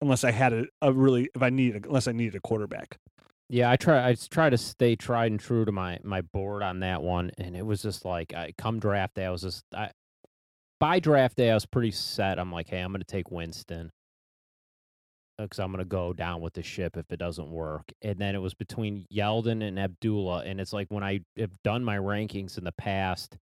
[0.00, 2.98] unless I had a, a really if I needed unless I needed a quarterback.
[3.50, 4.08] Yeah, I try.
[4.08, 7.56] I try to stay tried and true to my my board on that one, and
[7.56, 9.90] it was just like, I come draft day, I was just I,
[10.80, 12.38] by draft day, I was pretty set.
[12.38, 13.90] I'm like, hey, I'm going to take Winston
[15.38, 17.90] uh, because I'm going to go down with the ship if it doesn't work.
[18.02, 21.84] And then it was between Yeldon and Abdullah, and it's like when I have done
[21.84, 23.38] my rankings in the past.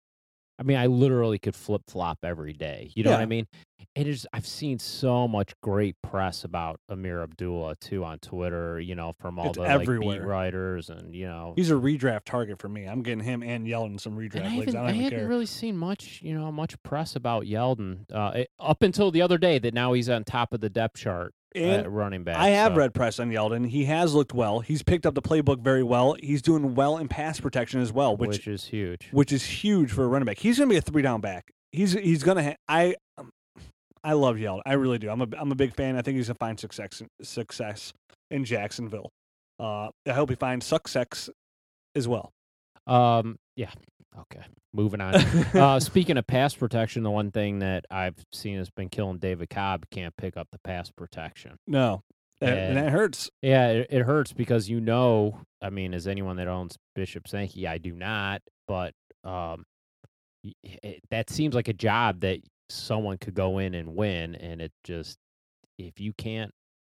[0.61, 2.93] I mean, I literally could flip flop every day.
[2.95, 3.47] You know what I mean?
[3.95, 4.27] It is.
[4.35, 8.79] I've seen so much great press about Ameer Abdullah too on Twitter.
[8.79, 11.55] You know, from all It's the like, beat writers and you know.
[11.57, 12.85] He's a redraft target for me.
[12.85, 14.75] I'm getting him and Yeldon some redraft I leagues.
[14.75, 15.29] I I don't even haven't care.
[15.29, 19.39] really seen much, you know, much press about Yeldon uh, it- up until the other
[19.39, 19.59] day.
[19.59, 22.37] That now he's on top of the depth chart and running back.
[22.37, 23.69] I have so- read press on Yeldon.
[23.69, 24.61] He has looked well.
[24.61, 26.15] He's picked up the playbook very well.
[26.21, 29.09] He's doing well in pass protection as well, which which is huge.
[29.13, 30.39] which is huge for a running back.
[30.39, 31.51] He's going to be a three down back.
[31.73, 32.43] He's he's going to.
[32.45, 32.95] Ha- I
[34.03, 34.63] I love Yeldon.
[34.67, 35.11] I really do.
[35.11, 35.97] I'm a I'm a big fan.
[35.97, 37.93] I think he's going to find success success
[38.31, 39.11] in Jacksonville.
[39.59, 41.29] Uh, I hope he finds success
[41.95, 42.33] as well.
[42.87, 43.71] Um, yeah.
[44.19, 44.43] Okay.
[44.73, 45.15] Moving on.
[45.15, 49.51] uh, speaking of pass protection, the one thing that I've seen has been killing David
[49.51, 51.57] Cobb can't pick up the pass protection.
[51.67, 52.03] no,
[52.41, 53.31] that, and And- that hurts.
[53.43, 57.67] Yeah, it, it hurts because you know, I mean, as anyone that owns Bishop Sankey,
[57.69, 58.95] I do not, but
[59.25, 59.65] um,
[60.63, 64.73] it, that seems like a job that someone could go in and win, and it
[64.85, 65.19] just
[65.79, 66.51] if you can't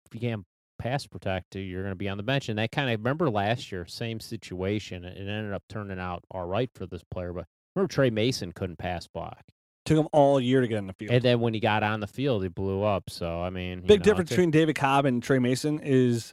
[0.07, 0.44] if you can't
[0.83, 3.71] pass protect, you're going to be on the bench, and that kind of remember last
[3.73, 7.92] year, same situation, it ended up turning out all right for this player, but remember
[7.92, 9.42] Tre Mason couldn't pass block,
[9.85, 11.12] Took him all year to get in the field.
[11.12, 13.11] and then when he got on the field, he blew up.
[13.11, 16.33] So I mean, Big know, difference between David Cobb and Tre Mason is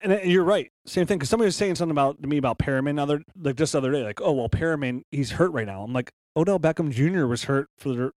[0.00, 0.70] and you're right.
[0.84, 1.18] Same thing.
[1.18, 3.92] Because somebody was saying something about to me about Perriman other like just the other
[3.92, 4.02] day.
[4.02, 5.82] Like, oh well, Perriman he's hurt right now.
[5.82, 7.26] I'm like, Odell Beckham Jr.
[7.26, 8.10] was hurt for the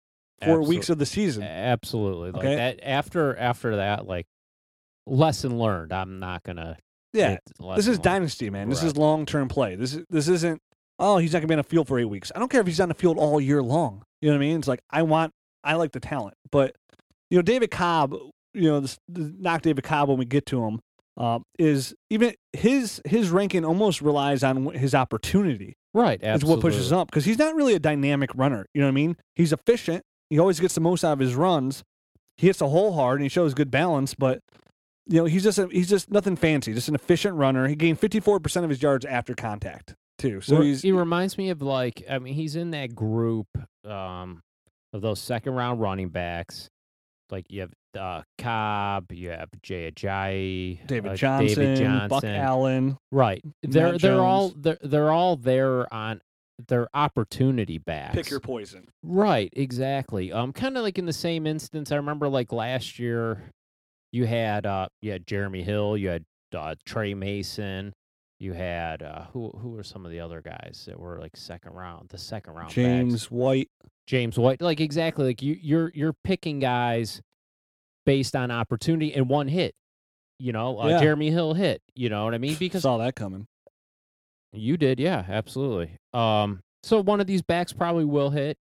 [0.44, 1.44] four weeks of the season.
[1.44, 2.32] Absolutely.
[2.32, 2.56] Like Okay.
[2.56, 4.26] that after after that, like
[5.06, 5.92] lesson learned.
[5.94, 6.78] I'm not gonna.
[7.14, 7.38] yeah,
[7.76, 8.02] this is learned.
[8.04, 8.70] dynasty, man.
[8.70, 9.76] This is long term play.
[9.76, 10.62] This is this isn't.
[10.98, 12.32] Oh, he's not gonna be on the field for eight weeks.
[12.36, 14.04] I don't care if he's on the field all year long.
[14.22, 14.60] You know what I mean?
[14.60, 15.34] It's like I want.
[15.64, 16.76] I like the talent, but
[17.30, 18.16] you know, David Cobb.
[18.54, 20.80] You know, this, this knock David Cobb when we get to him.
[21.18, 25.76] Uh, is even his his ranking almost relies on his opportunity.
[25.94, 26.20] Right.
[26.22, 28.66] is what pushes him up because he's not really a dynamic runner.
[28.74, 29.16] You know what I mean?
[29.34, 30.04] He's efficient.
[30.30, 31.84] He always gets the most out of his runs.
[32.36, 34.42] He hits the hole hard and he shows good balance, but
[35.08, 36.74] you know he's just a, he's just nothing fancy.
[36.74, 37.68] Just an efficient runner.
[37.68, 40.42] He gained fifty four percent of his yards after contact too.
[40.42, 43.48] So he reminds me of like I mean he's in that group
[43.84, 44.42] um
[44.94, 46.70] of those second round running backs.
[47.30, 52.24] Like you have uh, Cobb, you have Jay Ajayi, David uh, Johnson, David Johnson, Buck
[52.24, 52.98] Allen.
[53.12, 53.44] right?
[53.64, 56.22] They're Matt they're all they're they're all there on
[56.68, 58.16] their opportunity backs.
[58.16, 58.88] Pick your poison.
[59.04, 60.32] Right, exactly.
[60.32, 61.92] Um, kind of like in the same instance.
[61.92, 63.52] I remember like last year,
[64.16, 66.24] you had uh, you had Jeremy Hill, you had
[66.56, 67.94] uh, Tre Mason,
[68.40, 71.74] you had uh, who who were some of the other guys that were like second
[71.74, 72.76] round, the second round backs?
[72.76, 73.70] James White.
[74.08, 77.22] James White, like exactly, like you you're you're picking guys
[78.06, 79.74] based on opportunity and one hit.
[80.40, 81.00] You know, uh, Yeah.
[81.02, 81.82] Jeremy Hill hit.
[81.96, 82.56] You know what I mean?
[82.60, 83.48] Because Saw that coming.
[84.54, 85.98] you did, yeah, absolutely.
[86.14, 88.58] Um, so one of these backs probably will hit.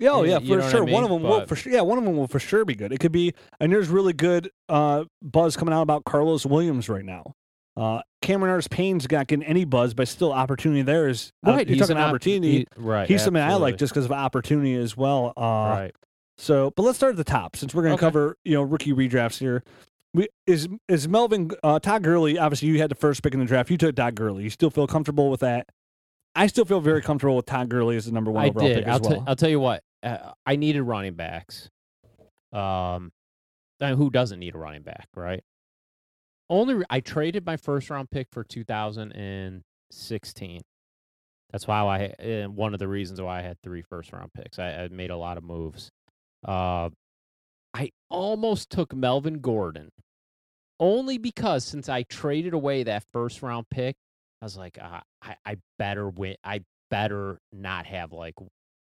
[0.00, 0.84] Yeah, oh Yeah, you for what I sure.
[0.84, 1.22] one of mean?
[1.22, 1.72] them will for sure.
[1.72, 2.92] Yeah, one of them will for sure be good.
[2.92, 7.04] It could be, and there's really good uh, buzz coming out about Carlos Williams right
[7.04, 7.34] now.
[7.76, 11.68] Uh, Cameron Artis Payne's not getting any buzz, but still opportunity there is uh, Right,
[11.68, 12.52] he's talking an op- opportunity.
[12.58, 15.32] he- right, he's something I like just because of opportunity as well.
[15.36, 15.92] Uh, right.
[16.36, 18.06] So, but let's start at the top since we're going to Okay.
[18.10, 19.62] cover you know rookie redrafts here.
[20.14, 22.38] We, is is Melvin uh, Todd Gurley?
[22.38, 23.70] Obviously, you had the first pick in the draft.
[23.70, 24.42] You took Todd Gurley.
[24.44, 25.68] You still feel comfortable with that?
[26.34, 28.78] I still feel very comfortable with Todd Gurley as the number one I overall did.
[28.78, 29.24] pick I'll, as well.
[29.26, 29.82] I'll tell you what.
[30.02, 31.68] Uh, I needed running backs.
[32.52, 33.12] Um,
[33.80, 35.42] and who doesn't need a running back, right?
[36.48, 40.60] Only re- I traded my first round pick for 2016.
[41.52, 44.58] That's why I and one of the reasons why I had three first round picks.
[44.58, 45.90] I, I made a lot of moves.
[46.46, 46.90] Uh,
[47.74, 49.90] I almost took Melvin Gordon,
[50.78, 53.96] only because since I traded away that first round pick,
[54.40, 56.36] I was like, uh, I I better win.
[56.44, 58.34] I better not have like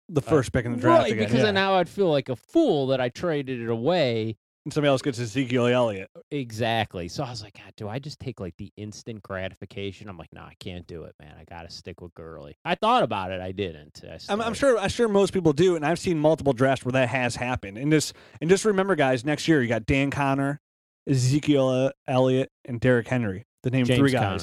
[0.08, 1.44] the first pick in the draft right again, because yeah.
[1.44, 4.36] then now I'd feel like a fool that I traded it away.
[4.68, 6.10] and somebody else gets Ezekiel Elliott.
[6.14, 7.08] Uh, exactly.
[7.08, 10.10] So I was like, God, do I just take like the instant gratification?
[10.10, 11.34] I'm like, no, I can't do it, man.
[11.40, 12.54] I got to stick with Gurley.
[12.66, 13.40] I thought about it.
[13.40, 14.02] I didn't.
[14.04, 14.78] I I'm, I'm sure.
[14.78, 17.78] I'm sure most people do, and I've seen multiple drafts where that has happened.
[17.78, 20.60] And just and just remember, guys, next year you got Dan Connor,
[21.08, 23.46] Ezekiel uh, Elliott, and Derrick Henry.
[23.62, 24.38] The name James three Conner.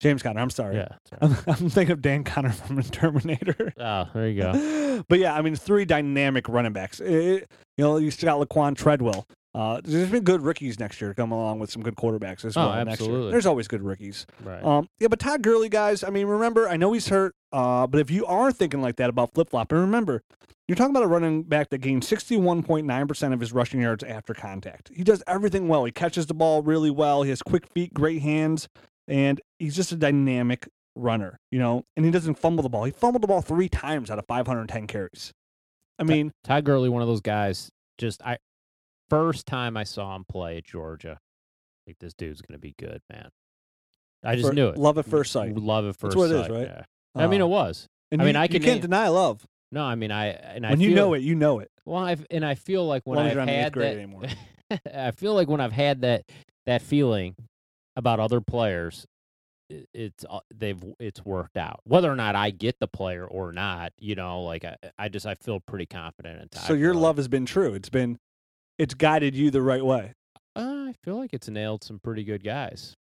[0.00, 0.40] James Conner.
[0.40, 0.76] I'm sorry.
[0.76, 0.88] Yeah.
[1.20, 3.72] I'm, I'm thinking of Dan Conner from Terminator.
[3.78, 5.04] Oh, there you go.
[5.08, 7.00] but yeah, I mean, three dynamic running backs.
[7.00, 9.24] It- you know, you still got Laquon Treadwell.
[9.54, 12.66] Uh, there's been good rookies next year come along with some good quarterbacks as Oh,
[12.66, 12.74] well.
[12.74, 12.88] Year.
[12.88, 13.30] absolutely.
[13.30, 14.26] There's always good rookies.
[14.44, 14.62] Right.
[14.64, 16.02] Um, yeah, but Todd Gurley, guys.
[16.02, 17.34] I mean, remember, I know he's hurt.
[17.52, 20.22] Uh, but if you are thinking like that about flip flop, and remember,
[20.66, 24.34] you're talking about a running back that gained 61.9 percent of his rushing yards after
[24.34, 24.90] contact.
[24.92, 25.84] He does everything well.
[25.84, 27.22] He catches the ball really well.
[27.22, 28.68] He has quick feet, great hands,
[29.08, 31.38] and he's just a dynamic runner.
[31.50, 32.84] You know, and he doesn't fumble the ball.
[32.84, 35.32] He fumbled the ball three times out of 510 carries.
[35.98, 37.70] I mean, Ty Gurley, one of those guys.
[37.98, 38.38] Just I,
[39.10, 41.18] first time I saw him play at Georgia,
[41.86, 43.30] like this dude's gonna be good, man.
[44.24, 44.78] I just fir- knew it.
[44.78, 45.56] Love at first sight.
[45.56, 46.50] Love at first That's what it is, sight.
[46.52, 46.68] right?
[46.68, 46.82] Yeah.
[47.22, 47.86] I mean, Uh, it was.
[48.12, 50.64] and I mean, you, I you can can't deny love No, I mean, I and
[50.66, 51.22] I when you feel, know it.
[51.22, 51.70] You know it.
[51.84, 54.24] Well, I've and I feel like when I've you're not in eighth had that, anymore.
[54.94, 56.24] I feel like when I've had that
[56.66, 57.34] that feeling
[57.98, 59.04] about other players,
[59.92, 61.80] it's uh, they've it's worked out.
[61.84, 65.26] Whether or not I get the player or not, you know, like I, I just
[65.26, 66.48] I feel pretty confident in.
[66.48, 67.74] Todd So your love has been true.
[67.74, 68.16] It's been,
[68.78, 70.14] it's guided you the right way.
[70.56, 72.94] Uh, I feel like it's nailed some pretty good guys.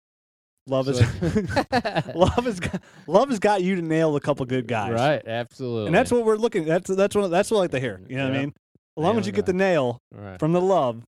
[0.70, 1.00] Love is,
[2.16, 4.92] love has got, love has got you to nail a couple good guys.
[4.92, 5.86] Right, absolutely.
[5.86, 6.66] And that's what we're looking.
[6.66, 8.02] That's that's what that's what I like to hear.
[8.10, 8.54] You know what I mean?
[8.98, 11.04] As long as you get the nail right, from the love,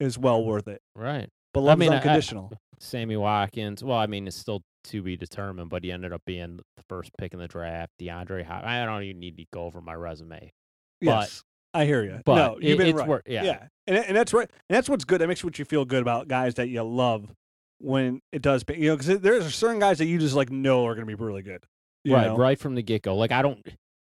[0.00, 0.80] is well worth it.
[0.96, 1.28] right.
[1.52, 2.52] But I love mean, is I- I- unconditional.
[2.78, 3.82] Sammy Watkins.
[3.84, 7.10] Well, I mean, it's still to be determined, but he ended up being the first
[7.18, 7.92] pick in the draft.
[8.00, 10.50] DeAndre, Hop- I don't even need to go over my resume.
[11.00, 12.20] yes, I hear you.
[12.24, 13.08] but no, you've it- been it's right.
[13.08, 13.42] wor- yeah.
[13.44, 14.48] yeah, and and that's right.
[14.68, 15.20] And that's what's good.
[15.20, 17.30] That makes what you feel good about guys that you love
[17.78, 18.62] when it does.
[18.64, 21.16] pay- You know, because there's certain guys that you just like know are going to
[21.16, 21.64] be really good.
[22.06, 22.36] right, know?
[22.36, 23.16] right from the get go.
[23.16, 23.66] Like I don't,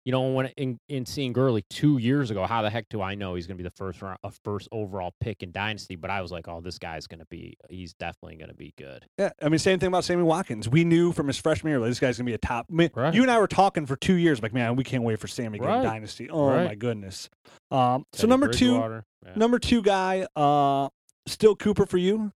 [0.05, 3.15] you know, when in, in seeing Gurley two years ago, how the heck do I
[3.15, 5.95] know he's going to be the first round, a first overall pick in Dynasty?
[5.95, 8.73] But I was like, oh, this guy's going to be, he's definitely going to be
[8.77, 9.05] good.
[9.17, 10.67] Yeah, I mean, same thing about Sammy Watkins.
[10.67, 12.65] We knew from his freshman year, like, this guy's gonna be a top.
[12.69, 13.13] I mean, Right.
[13.13, 15.57] You and I were talking for two years, like, man, we can't wait for Sammy
[15.59, 16.29] to get in Dynasty.
[16.29, 16.65] Oh Right.
[16.65, 17.29] my goodness.
[17.71, 19.01] Um, so number two, yeah.
[19.35, 20.89] number two guy, uh,
[21.27, 22.31] still Cooper for you.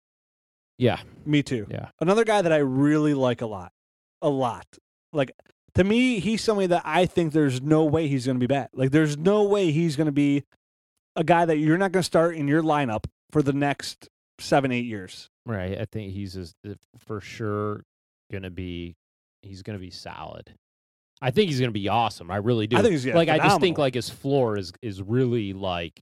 [0.78, 1.66] yeah, Me too.
[1.70, 3.72] yeah, Another guy that I really like a lot,
[4.22, 4.66] a lot.
[5.12, 5.32] Like
[5.78, 8.68] to me, he's somebody that I think there's no way he's gonna be bad.
[8.72, 10.44] Like there's no way he's gonna be
[11.16, 14.08] a guy that you're not gonna start in your lineup for the next
[14.40, 15.30] seven, eight years.
[15.46, 15.78] right.
[15.78, 17.84] I think he's just, uh, for sure
[18.30, 18.96] going to be,
[19.42, 20.54] he's going to be solid.
[21.20, 22.30] I think he's going to be awesome.
[22.30, 22.76] I really do.
[22.76, 26.00] I think he's like I just think like his floor is is really like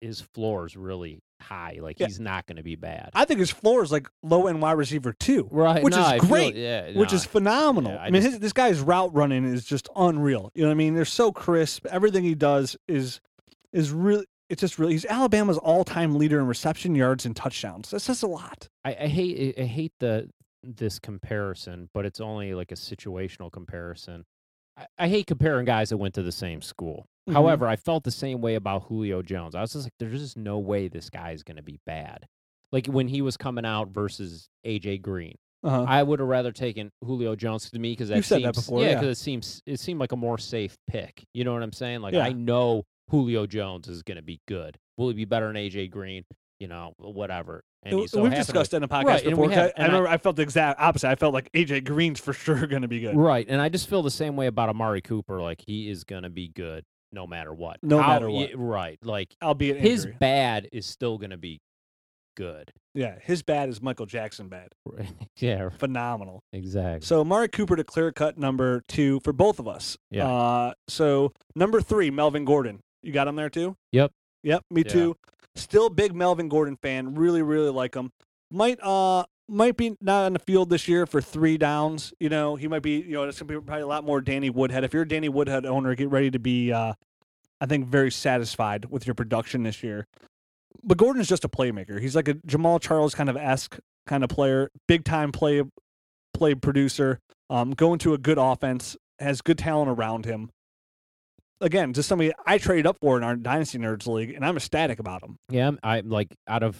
[0.00, 1.78] his floor is really high.
[1.80, 2.06] Like Yeah.
[2.06, 3.10] he's not going to be bad.
[3.14, 5.48] I think his floor is like low end wide receiver too.
[5.50, 7.92] right, which no, is I feel- great, yeah, which no, is phenomenal.
[7.92, 10.50] Yeah, I I, mean, just- his, this guy's route running is just unreal.
[10.54, 10.94] You know what I mean?
[10.94, 11.86] They're so crisp.
[11.86, 13.20] Everything he does is
[13.72, 14.26] is really.
[14.50, 14.92] It's just really.
[14.92, 17.90] He's Alabama's all time leader in reception yards and touchdowns.
[17.90, 18.68] That says a lot.
[18.84, 20.28] I, I hate I I hate the
[20.62, 24.24] this comparison, but it's only like a situational comparison.
[24.76, 27.06] I, I hate comparing guys that went to the same school.
[27.28, 27.32] Mhm.
[27.32, 29.54] However, I felt the same way about Julio Jones.
[29.54, 32.26] I was just like, there's just no way this guy is going to be bad.
[32.72, 35.84] Like when he was coming out versus AJ Green, Uh-huh.
[35.88, 38.82] I would have rather taken Julio Jones to me because that said seems that before,
[38.82, 38.94] yeah, yeah.
[39.00, 41.24] because it seems it seemed like a more safe pick.
[41.32, 42.00] You know what I'm saying?
[42.02, 42.24] Like Yeah.
[42.24, 44.76] I know Julio Jones is going to be good.
[44.98, 46.24] Will he be better than AJ Green?
[46.60, 47.62] You know, whatever.
[47.82, 49.48] And he so We've discussed that in the podcast Right, before.
[49.48, 51.08] we have- 'cause I, I- remember I, felt the exact opposite.
[51.08, 53.16] I felt like AJ Green's for sure going to be good.
[53.16, 55.40] Right, and I just feel the same way about Amari Cooper.
[55.42, 57.78] Like he is going to be good no matter what.
[57.82, 58.50] No How- matter what.
[58.56, 60.16] right, like Albeit his injury.
[60.20, 61.60] bad is still going to be
[62.36, 62.72] good.
[62.94, 64.68] yeah, his bad is Michael Jackson bad.
[64.84, 65.08] Right.
[65.38, 66.42] yeah, Phenomenal.
[66.52, 67.06] exactly.
[67.06, 69.96] So Amari Cooper to clear cut number two for both of us.
[70.10, 70.28] Yeah.
[70.28, 72.80] Uh, so number three, Melvin Gordon.
[73.02, 73.76] You got him there too?
[73.92, 74.10] Yep.
[74.42, 74.62] Yep.
[74.70, 74.92] Me Yeah.
[74.92, 75.16] too.
[75.56, 77.14] Still big Melvin Gordon fan.
[77.14, 78.10] Really, really like him.
[78.50, 82.12] Might uh might be not on the field this year for three downs.
[82.18, 83.00] You know, he might be.
[83.00, 84.84] You know, it's gonna be probably a lot more Danny Woodhead.
[84.84, 86.72] If you're a Danny Woodhead owner, get ready to be.
[86.72, 86.94] Uh,
[87.60, 90.06] I think very satisfied with your production this year.
[90.82, 92.00] But Gordon's just a playmaker.
[92.00, 95.62] He's like a Jamaal Charles kind of esque kind of player, big time play
[96.32, 97.20] play producer.
[97.50, 100.50] Um, going to a good offense, has good talent around him.
[101.60, 104.98] Again, just somebody I traded up for in our Dynasty Nerds League, and I'm ecstatic
[104.98, 105.38] about him.
[105.48, 106.76] Yeah, I'm, I'm like out of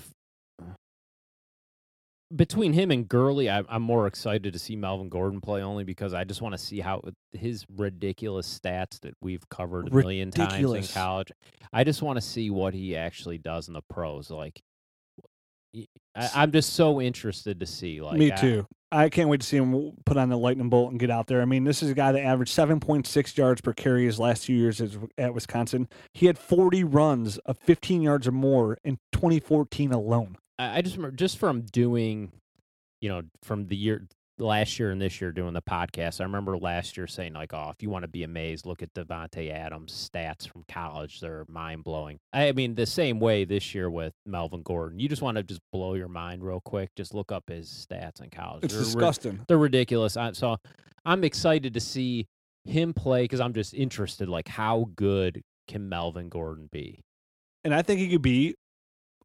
[2.35, 6.15] between him and Gurley, I, I'm more excited to see Melvin Gordon play only because
[6.15, 10.55] I just want to see how his ridiculous stats that we've covered a million times
[10.55, 11.33] in college.
[11.73, 14.31] I just want to see what he actually does in the pros.
[14.31, 14.63] Like,
[16.15, 18.01] I, am just so interested to see.
[18.01, 18.67] Like, Me I- too.
[18.93, 21.43] I can't wait to see him put on the lightning bolt and get out there.
[21.43, 24.53] I mean, this is a guy that averaged 7.6 yards per carry his last two
[24.53, 25.89] years as- at Wisconsin.
[26.13, 30.37] He had 40 runs of 15 yards or more in 2014 alone.
[30.59, 32.33] I just remember just from doing,
[33.01, 34.07] you know, from the year
[34.39, 36.21] last year and this year doing the podcast.
[36.21, 38.93] I remember last year saying like, "Oh, if you want to be amazed, look at
[38.95, 41.21] Davante Adams' stats from college.
[41.21, 44.99] They're mind blowing." I mean, the same way this year with Melvin Gordon.
[45.01, 46.91] You just want to just blow your mind real quick.
[46.97, 48.65] Just look up his stats in college.
[48.65, 49.41] It's They're ri- disgusting.
[49.49, 50.17] they're ridiculous.
[50.17, 50.57] I, so
[51.05, 52.27] I'm excited to see
[52.65, 54.29] him play because I'm just interested.
[54.29, 57.01] Like, how good can Melvin Gordon be?
[57.67, 58.55] and I think he could be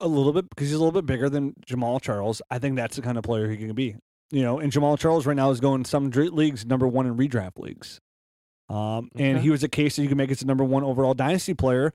[0.02, 2.42] a little bit because he's a little bit bigger than Jamaal Charles.
[2.50, 3.96] I think that's the kind of player he can be.
[4.32, 7.58] You know, and Jamaal Charles right now is going some leagues number one in redraft
[7.58, 8.00] leagues.
[8.70, 11.16] Um, and he was a case that you can make it a number one overall
[11.16, 11.92] dynasty player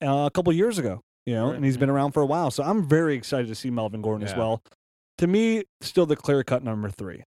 [0.00, 1.00] uh, a couple years ago.
[1.24, 2.52] You know, Right, and he's been around for a while.
[2.52, 4.62] So I'm very excited to see Melvin Gordon as well.
[5.18, 7.24] To me, still the clear cut number three.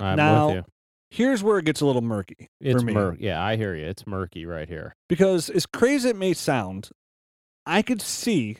[0.00, 0.64] I'm Now, with you.
[1.10, 2.92] Here's where it gets a little murky It's for me.
[2.92, 3.24] murky.
[3.26, 3.86] Yeah, I hear you.
[3.86, 4.96] It's murky right here.
[5.08, 6.88] Because as crazy it may sound,
[7.64, 8.56] I could see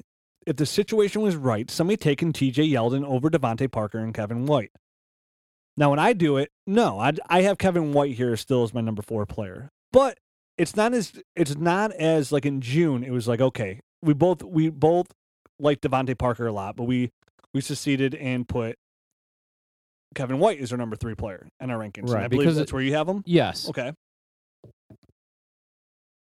[0.46, 4.72] if the situation was right, somebody taking TJ Yeldon over DeVante Parker and Kevin White.
[5.76, 8.80] Now, when I do it, no, I, I have Kevin White here still as my
[8.80, 10.18] number four player, but
[10.57, 13.02] it's not as it's not as like in June.
[13.02, 15.09] It was like okay, we both we both
[15.59, 17.11] like DeVante Parker a lot, but we
[17.52, 18.76] we succeeded and put
[20.14, 22.04] Kevin White is our number three player in our rankings.
[22.04, 23.22] And Right, I believe because that's where you have him.
[23.26, 23.68] Yes.
[23.68, 23.92] Okay,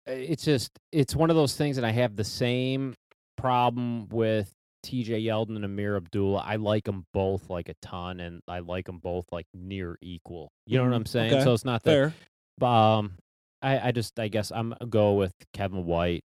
[0.06, 2.96] It's just it's one of those things, and I have the same
[3.38, 4.52] problem with
[4.84, 5.22] T.J.
[5.24, 6.44] Yeldon and Ameer Abdullah.
[6.46, 10.52] I like them both like a ton, and I like them both like near equal.
[10.66, 11.34] You know what I'm saying?
[11.34, 11.44] Okay.
[11.44, 12.14] So it's not that.
[12.62, 12.68] fair.
[12.68, 13.18] Um,
[13.62, 16.24] I I just I guess I'm gonna go with Kevin White.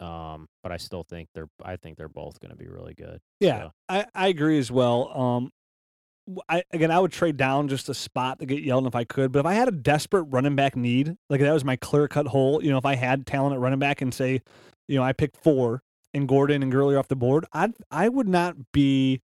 [0.00, 3.20] Um, but I still think they're I think they're both going to be really good.
[3.38, 5.16] Yeah, So, I, I agree as well.
[5.16, 5.50] Um,
[6.48, 9.30] I again, I would trade down just a spot to get Yeldon if I could.
[9.30, 12.26] But if I had a desperate running back need, like that was my clear cut
[12.26, 14.42] hole, you know, if I had talent at running back and say,
[14.88, 15.82] you know, I picked four
[16.14, 19.20] and Gordon and Gurley off the board, I I would not be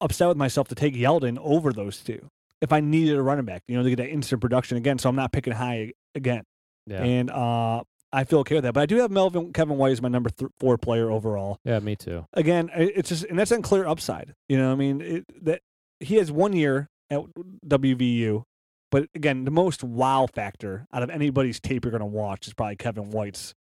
[0.00, 2.28] upset with myself to take Yeldon over those two
[2.60, 4.98] if I needed a running back, you know, to get that instant production again.
[4.98, 6.44] So I'm not picking high again.
[6.86, 7.02] Yeah.
[7.02, 8.74] And uh, I feel okay with that.
[8.74, 11.58] But I do have Melvin Kevin White as my number th- four player overall.
[11.64, 12.26] yeah, me too.
[12.32, 14.34] Again, it's just and that's unclear upside.
[14.48, 15.60] You know, what I mean, it, that
[16.00, 17.20] he has one year at
[17.66, 18.44] WVU,
[18.90, 22.54] but again, the most wow factor out of anybody's tape you're going to watch is
[22.54, 23.54] probably Kevin White's.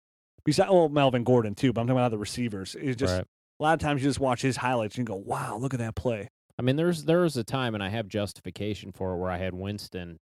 [0.45, 2.77] Besides, well, Melvin Gordon too, but I'm talking about the receivers.
[2.79, 3.25] It's just right.
[3.61, 5.79] a lot of times you just watch his highlights and you go, "Wow, look at
[5.81, 6.29] that play."
[6.59, 9.39] I mean, there's there was a time, and I have justification for it, where I
[9.39, 10.19] had Winston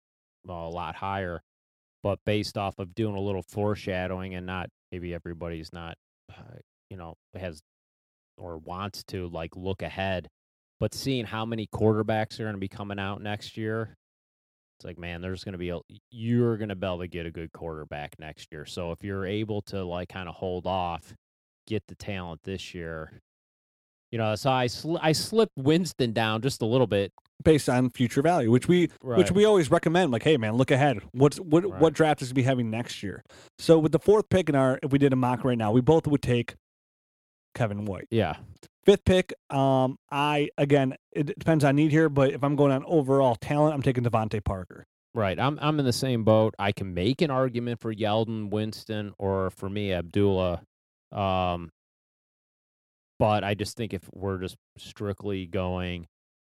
[0.44, 1.42] well, a lot higher,
[2.02, 5.96] but based off of doing a little foreshadowing, and not maybe everybody's not,
[6.30, 6.58] uh,
[6.90, 7.60] you know, has
[8.36, 10.28] or wants to like look ahead,
[10.80, 13.96] but seeing how many quarterbacks are going to be coming out next year,
[14.78, 15.78] it's like, man, there's going to be a
[16.10, 18.64] you're going to be able to get a good quarterback next year.
[18.64, 21.14] So if you're able to like kind of hold off,
[21.66, 23.20] get the talent this year.
[24.12, 27.12] You know, so I sl- I slipped Winston down just a little bit.
[27.44, 30.10] based on future value, which we which we always recommend.
[30.12, 31.00] Like, hey man, look ahead.
[31.12, 31.80] What's what Right.
[31.80, 33.22] what draft is to be having next year?
[33.58, 35.80] So with the fourth pick in our, if we did a mock right now, we
[35.82, 36.54] both would take
[37.54, 38.06] Kevin White.
[38.10, 38.36] Yeah,
[38.84, 42.84] Fifth pick, um, I again, it depends on need here, but if I'm going on
[42.86, 44.86] overall talent, I'm taking DeVante Parker.
[45.14, 45.38] right.
[45.38, 46.54] I'm I'm in the same boat.
[46.58, 50.62] I can make an argument for Yeldon, Winston, or for me Abdullah.
[51.12, 51.70] Um,
[53.18, 56.06] but I just think if we're just strictly going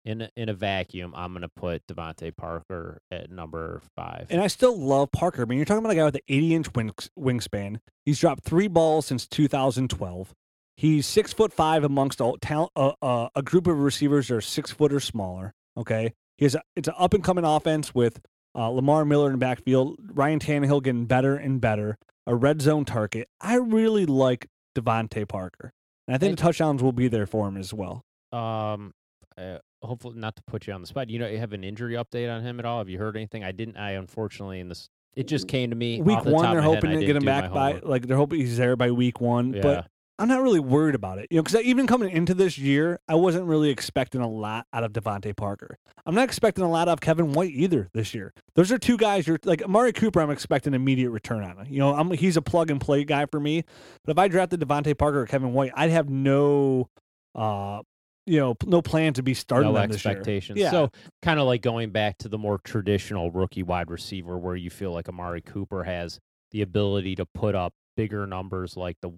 [0.04, 4.26] in a, in a vacuum, I'm going to put DeVante Parker at number five.
[4.30, 5.42] And I still love Parker.
[5.42, 7.78] I mean, you're talking about a guy with an 80 inch wings, wingspan.
[8.04, 10.34] He's dropped three balls since 2012.
[10.76, 14.40] He's six foot five amongst all talent, uh, uh, a group of receivers that are
[14.40, 15.54] six foot or smaller.
[15.76, 18.20] Okay, he has a, it's an up and coming offense with
[18.54, 22.84] uh, Lamar Miller in the backfield, Ryan Tannehill getting better and better, a red zone
[22.84, 23.28] target.
[23.40, 25.72] I really like DeVante Parker,
[26.08, 28.02] and I think And- the touchdowns will be there for him as well.
[28.32, 28.92] Um,
[29.38, 31.10] uh, hopefully not to put you on the spot.
[31.10, 32.78] You know, you have an injury update on him at all?
[32.78, 33.44] Have you heard anything?
[33.44, 33.76] I didn't.
[33.76, 36.00] I unfortunately in this, it just came to me.
[36.00, 38.06] Week the one, top they're of my head, hoping to get him back by like
[38.06, 39.62] they're hoping he's there by week one, Yeah.
[39.62, 39.86] but.
[40.18, 43.14] I'm not really worried about it, you know, because even coming into this year, I
[43.14, 45.78] wasn't really expecting a lot out of DeVante Parker.
[46.04, 48.32] I'm not expecting a lot out of Kevin White either this year.
[48.54, 49.26] Those are two guys.
[49.26, 50.20] You're like Amari Cooper.
[50.20, 51.58] I'm expecting immediate return on.
[51.58, 51.66] Him.
[51.72, 53.64] You know, I'm he's a plug and play guy for me.
[54.04, 56.88] But if I drafted DeVante Parker or Kevin White, I'd have no,
[57.34, 57.80] uh,
[58.26, 60.12] you know, no plan to be starting no them this year.
[60.12, 60.58] expectations.
[60.58, 60.70] Yeah.
[60.70, 60.90] So
[61.22, 64.92] kind of like going back to the more traditional rookie wide receiver, where you feel
[64.92, 69.10] like Amari Cooper has the ability to put up bigger numbers, like the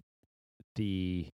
[0.76, 1.28] the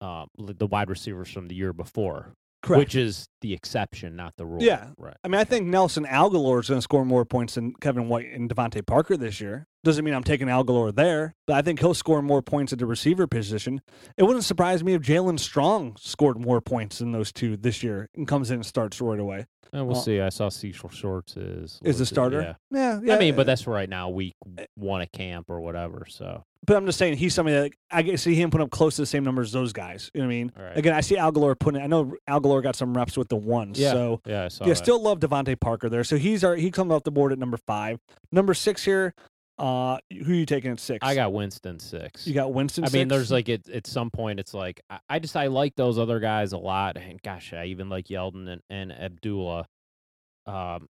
[0.00, 2.78] uh, l- the wide receivers from the year before, Correct.
[2.78, 4.62] which is the exception, not the rule.
[4.62, 4.88] Yeah.
[4.98, 5.16] right.
[5.22, 8.26] I mean, I think Nelson Agholor is going to score more points than Kevin White
[8.32, 9.66] and DeVante Parker this year.
[9.84, 12.86] Doesn't mean I'm taking Agholor there, but I think he'll score more points at the
[12.86, 13.80] receiver position.
[14.16, 18.08] It wouldn't surprise me if Jaelen Strong scored more points than those two this year
[18.16, 19.46] and comes in and starts right away.
[19.72, 20.20] And we'll Well- see.
[20.20, 22.42] I saw Cecil Shorts is Is a starter?
[22.42, 22.54] Yeah.
[22.78, 23.14] Yeah, yeah.
[23.16, 24.66] I mean, but that's right now, week eh.
[24.74, 26.04] one at camp or whatever.
[26.08, 29.02] So but I'm just saying he's somebody that I see him put up close to
[29.02, 30.10] the same numbers as those guys.
[30.14, 30.52] You know what I mean?
[30.56, 30.76] Right.
[30.76, 31.82] Again, I see Agholor putting.
[31.82, 33.78] I know Agholor got some reps with the ones.
[33.78, 34.76] yeah, So yeah, I saw yeah, that.
[34.76, 36.04] still love DeVante Parker there.
[36.04, 37.98] So he's our he comes off the board at number five.
[38.30, 39.14] Number six here.
[39.58, 41.06] Uh, who are you taking at six?
[41.06, 42.26] I got Winston six.
[42.26, 42.84] You got Winston.
[42.84, 45.74] I mean, there's like at at some point, it's like I, I just I like
[45.76, 49.66] those other guys a lot, and gosh, I even like Yeldon and, and Abdullah.
[50.46, 50.88] Um,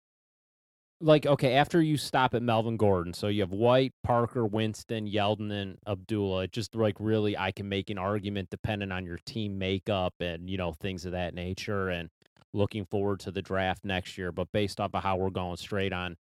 [1.05, 5.51] like okay, after you stop at Melvin Gordon, so you have White, Parker, Winston, Yeldon,
[5.51, 6.47] and Abdullah.
[6.47, 10.57] Just like really, I can make an argument depending on your team makeup and you
[10.57, 12.09] know things of that nature, and
[12.53, 14.31] looking forward to the draft next year.
[14.31, 16.17] But based off of how we're going straight on,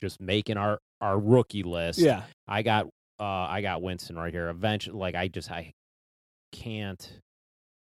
[0.00, 2.22] just making our our rookie list, yeah.
[2.46, 2.86] I got
[3.18, 4.48] uh I got Winston right here.
[4.48, 5.72] Eventually like I just I
[6.52, 7.20] can't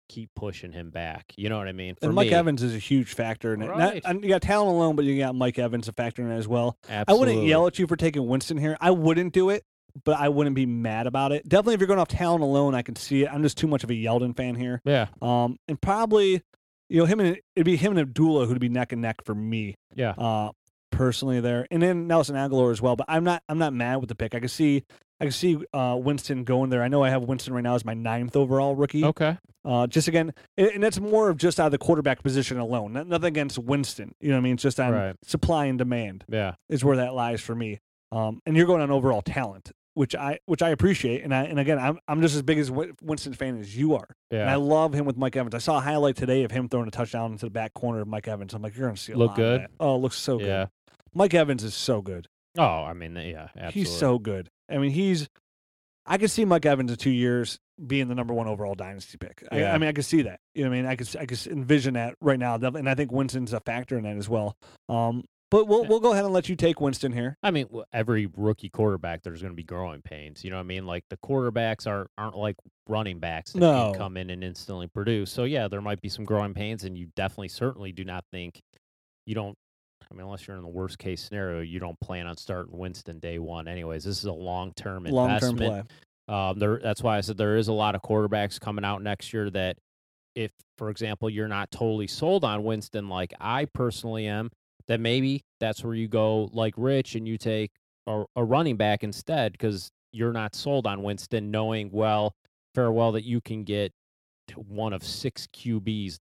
[0.10, 1.32] keep pushing him back.
[1.38, 1.95] You know what I mean?
[1.95, 3.70] For And Mike me, Evans is a huge factor in it.
[3.70, 4.01] Right.
[4.03, 6.47] and you got talent alone, but you got Mike Evans a factor in it as
[6.47, 6.78] well.
[6.89, 7.14] Absolutely.
[7.14, 8.76] I wouldn't yell at you for taking Winston here.
[8.82, 9.64] I wouldn't do it,
[10.03, 11.47] but I wouldn't be mad about it.
[11.47, 13.30] Definitely, if you're going off talent alone, I can see it.
[13.32, 14.82] I'm just too much of a Yeldon fan here.
[14.84, 16.41] Yeah, Um, and probably,
[16.89, 19.36] you know, him and it'd be him and Abdullah who'd be neck and neck for
[19.36, 19.76] me.
[19.95, 20.12] yeah.
[20.18, 20.51] uh,
[20.92, 22.96] personally there, and then Nelson Agholor as well.
[22.96, 24.36] But I'm not I'm not mad with the pick.
[24.36, 24.84] I can see
[25.22, 26.82] I can see uh, Winston going there.
[26.82, 29.04] I know I have Winston right now as my ninth overall rookie.
[29.04, 29.38] Okay.
[29.66, 32.94] Uh, just again, and, that's more of just out of the quarterback position alone.
[32.94, 34.16] Not- Nothing against Winston.
[34.22, 34.54] You know what I mean?
[34.54, 35.16] It's just on Right.
[35.26, 36.54] supply and demand Yeah.
[36.70, 37.80] is where that lies for me.
[38.14, 41.24] Um, and you're going on overall talent, which I which I appreciate.
[41.26, 44.08] And I and again, I'm I'm just as big as Winston fan as you are.
[44.32, 45.54] And I love him with Mike Evans.
[45.54, 48.08] I saw a highlight today of him throwing a touchdown into the back corner of
[48.08, 48.54] Mike Evans.
[48.54, 49.68] I'm like, you're gonna see a Look lot good?
[49.82, 50.70] Oh, it looks so good.
[51.14, 51.18] Yeah.
[51.20, 52.28] Mike Evans is so good.
[52.57, 53.72] Oh, I mean, yeah, absolutely.
[53.82, 54.49] He's so good.
[54.70, 55.28] I mean, he's.
[56.05, 59.43] I could see Mike Evans in two years being the number one overall dynasty pick.
[59.51, 59.74] I, Yeah.
[59.74, 60.39] I mean, I could see that.
[60.55, 62.95] You know, what I mean, I could I could envision that right now, and I
[62.95, 64.55] think Winston's a factor in that as well.
[64.89, 67.38] Um, but we'll we'll go ahead and let you take Winston here.
[67.43, 70.43] I mean, every rookie quarterback, there's going to be growing pains.
[70.43, 70.86] You know what I mean?
[70.86, 72.55] Like the quarterbacks are aren't like
[72.88, 73.91] running backs that No.
[73.91, 75.32] can come in and instantly produce.
[75.32, 78.62] So yeah, there might be some growing pains, and you definitely, certainly do not think
[79.26, 79.55] you don't.
[80.10, 83.20] I mean, unless you're in the worst case scenario, you don't plan on starting Winston
[83.20, 83.68] day one.
[83.68, 85.88] Anyways, this is a long term Long term investment.
[85.88, 86.36] play.
[86.36, 89.34] Um, there, that's why I said there is a lot of quarterbacks coming out next
[89.34, 89.78] year that,
[90.36, 94.52] if, for example, you're not totally sold on Winston, like I personally am,
[94.88, 97.72] that maybe that's where you go like Rich and you take
[98.08, 102.36] a, a running back instead because you're not sold on Winston, knowing well,
[102.76, 103.91] farewell, that you can get
[104.56, 106.20] one of six QBs.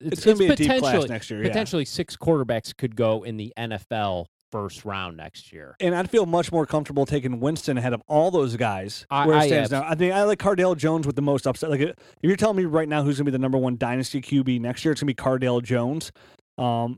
[0.00, 1.42] It's, going to be a deep class potentially- next year.
[1.42, 1.48] Yeah.
[1.48, 5.74] Potentially six quarterbacks could go in the NFL first round next year.
[5.80, 9.06] And I'd feel much more comfortable taking Winston ahead of all those guys.
[9.10, 11.46] I- where it stands abs- now, I think I like Cardale Jones with the most
[11.46, 11.70] upside.
[11.70, 14.20] Like, if you're telling me right now who's going to be the number one dynasty
[14.20, 16.12] QB next year, it's going to be Cardale Jones.
[16.58, 16.96] Um,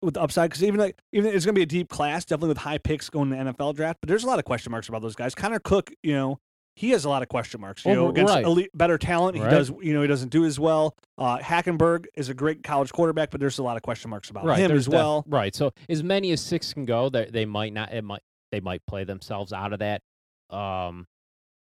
[0.00, 2.50] with the upside, because even like even it's going to be a deep class, definitely
[2.50, 3.98] with high picks going to the NFL draft.
[4.00, 5.34] But there's a lot of question marks about those guys.
[5.34, 6.38] Connor Cook, you know,
[6.78, 7.84] he has a lot of question marks.
[7.84, 8.44] You know, against right.
[8.44, 9.50] elite, better talent, he Right.
[9.50, 9.70] does.
[9.82, 10.94] You know, he doesn't do as well.
[11.18, 14.44] Uh, Hackenberg is a great college quarterback, but there's a lot of question marks about
[14.56, 15.24] him there's as def- well.
[15.26, 15.54] right.
[15.54, 17.92] So as many as six can go, they they might not.
[17.92, 18.22] It might
[18.52, 20.02] they might play themselves out of that,
[20.50, 21.06] um,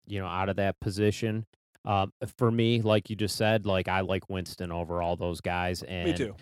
[0.05, 1.45] you know, out of that position.
[1.83, 5.81] Um, for me, like you just said, like I like Winston over all those guys,
[5.81, 6.35] and Me too.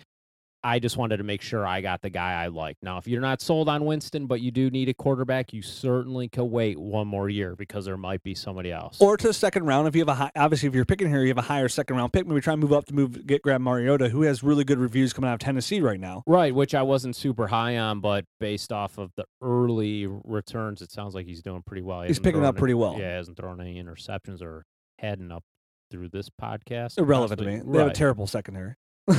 [0.62, 2.76] I just wanted to make sure I got the guy I like.
[2.82, 6.28] Now, if you're not sold on Winston, but you do need a quarterback, you certainly
[6.28, 8.98] can wait one more year because there might be somebody else.
[9.00, 11.22] Or to the second round, if you have a high, obviously if you're picking here,
[11.22, 12.26] you have a higher second round pick.
[12.26, 15.12] Maybe try and move up to move get grab Mariota, who has really good reviews
[15.12, 16.22] coming out of Tennessee right now.
[16.26, 20.92] Right, which I wasn't super high on, but based off of the early returns, it
[20.92, 22.02] sounds like he's doing pretty well.
[22.02, 22.92] He He's picking up pretty well.
[22.92, 24.64] Yeah, he hasn't thrown any interceptions or
[24.98, 25.44] hadn't up
[25.90, 26.98] through this podcast.
[26.98, 27.52] Irrelevant to me.
[27.56, 27.72] possibly.
[27.72, 28.74] They have a terrible secondary.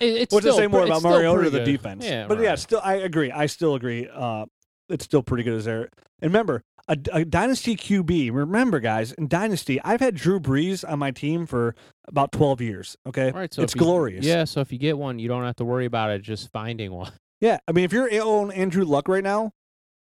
[0.00, 1.64] It- it's What's to say more about Mariota the good.
[1.64, 2.04] defense?
[2.04, 3.30] Yeah, but yeah, still I agree.
[3.30, 4.08] I still agree.
[4.12, 4.46] Uh,
[4.88, 5.82] it's still pretty good as there.
[6.20, 8.32] And remember, a, a dynasty QB.
[8.32, 11.74] Remember, guys, in dynasty, I've had Drew Brees on my team for
[12.06, 12.96] about twelve years.
[13.06, 14.24] Okay, Right, so it's you- glorious.
[14.24, 16.92] Yeah, so if you get one, you don't have to worry about it just finding
[16.92, 17.12] one.
[17.40, 19.52] Yeah, I mean, if you're on Andrew Luck right now,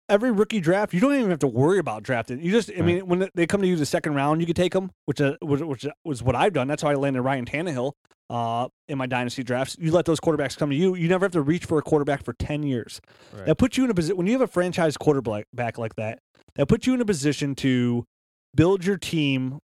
[0.10, 2.39] every rookie draft, you don't even have to worry about drafting.
[2.41, 2.86] You just, I Right.
[2.86, 5.36] mean, when they come to you the second round, you could take them, which uh,
[5.41, 6.68] which, which was what I've done.
[6.68, 7.93] That's how I landed Ryan Tannehill
[8.30, 9.76] uh, in my dynasty drafts.
[9.80, 10.95] You let those quarterbacks come to you.
[10.95, 12.99] You never have to reach for a quarterback for ten years.
[13.34, 13.45] Right.
[13.47, 16.20] That puts you in a position when you have a franchise quarterback like that.
[16.56, 18.06] That puts you in a position to
[18.56, 19.60] build your team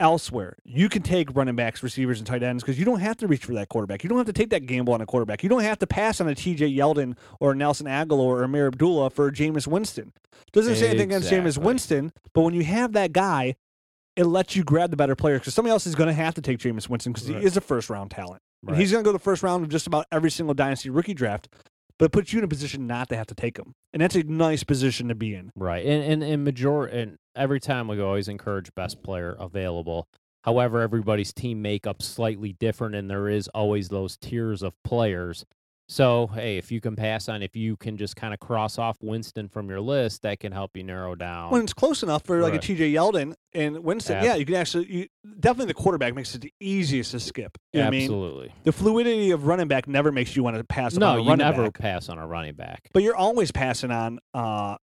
[0.00, 0.56] elsewhere.
[0.64, 3.44] You can take running backs, receivers, and tight ends because you don't have to reach
[3.44, 4.02] for that quarterback.
[4.02, 5.42] You don't have to take that gamble on a quarterback.
[5.42, 6.70] You don't have to pass on a T.J.
[6.72, 10.12] Yeldon or a Nelson Agholor or Ameer Abdullah for Jameis Winston.
[10.52, 13.54] Doesn't say anything against Jameis Winston, but when you have that guy,
[14.16, 16.40] it lets you grab the better player because somebody else is going to have to
[16.40, 17.40] take Jameis Winston because Right.
[17.40, 18.42] he is a first round talent.
[18.62, 18.78] Right.
[18.78, 21.48] he's going to go the first round of just about every single dynasty rookie draft,
[21.98, 23.74] but it puts you in a position not to have to take them.
[23.92, 25.52] And that's a nice position to be in.
[25.54, 25.84] Right.
[25.84, 30.08] And and and major and every time we always encourage best player available.
[30.42, 35.44] However, everybody's team makeup slightly different and there is always those tiers of players.
[35.86, 38.96] So, hey, if you can pass on if you can just kind of cross off
[39.02, 41.50] Winston from your list, that can help you narrow down.
[41.50, 42.70] when it's close enough for like Right.
[42.70, 45.06] a TJ Yeldon and Winston, Ab- yeah, you can actually you,
[45.40, 47.58] definitely the quarterback makes it the easiest to skip.
[47.74, 48.02] You know what I mean?
[48.04, 48.54] Absolutely.
[48.64, 51.28] The fluidity of running back never makes you want to pass No, on a you
[51.28, 52.88] running never back, pass on a running back.
[52.94, 54.76] but you're always passing on uh,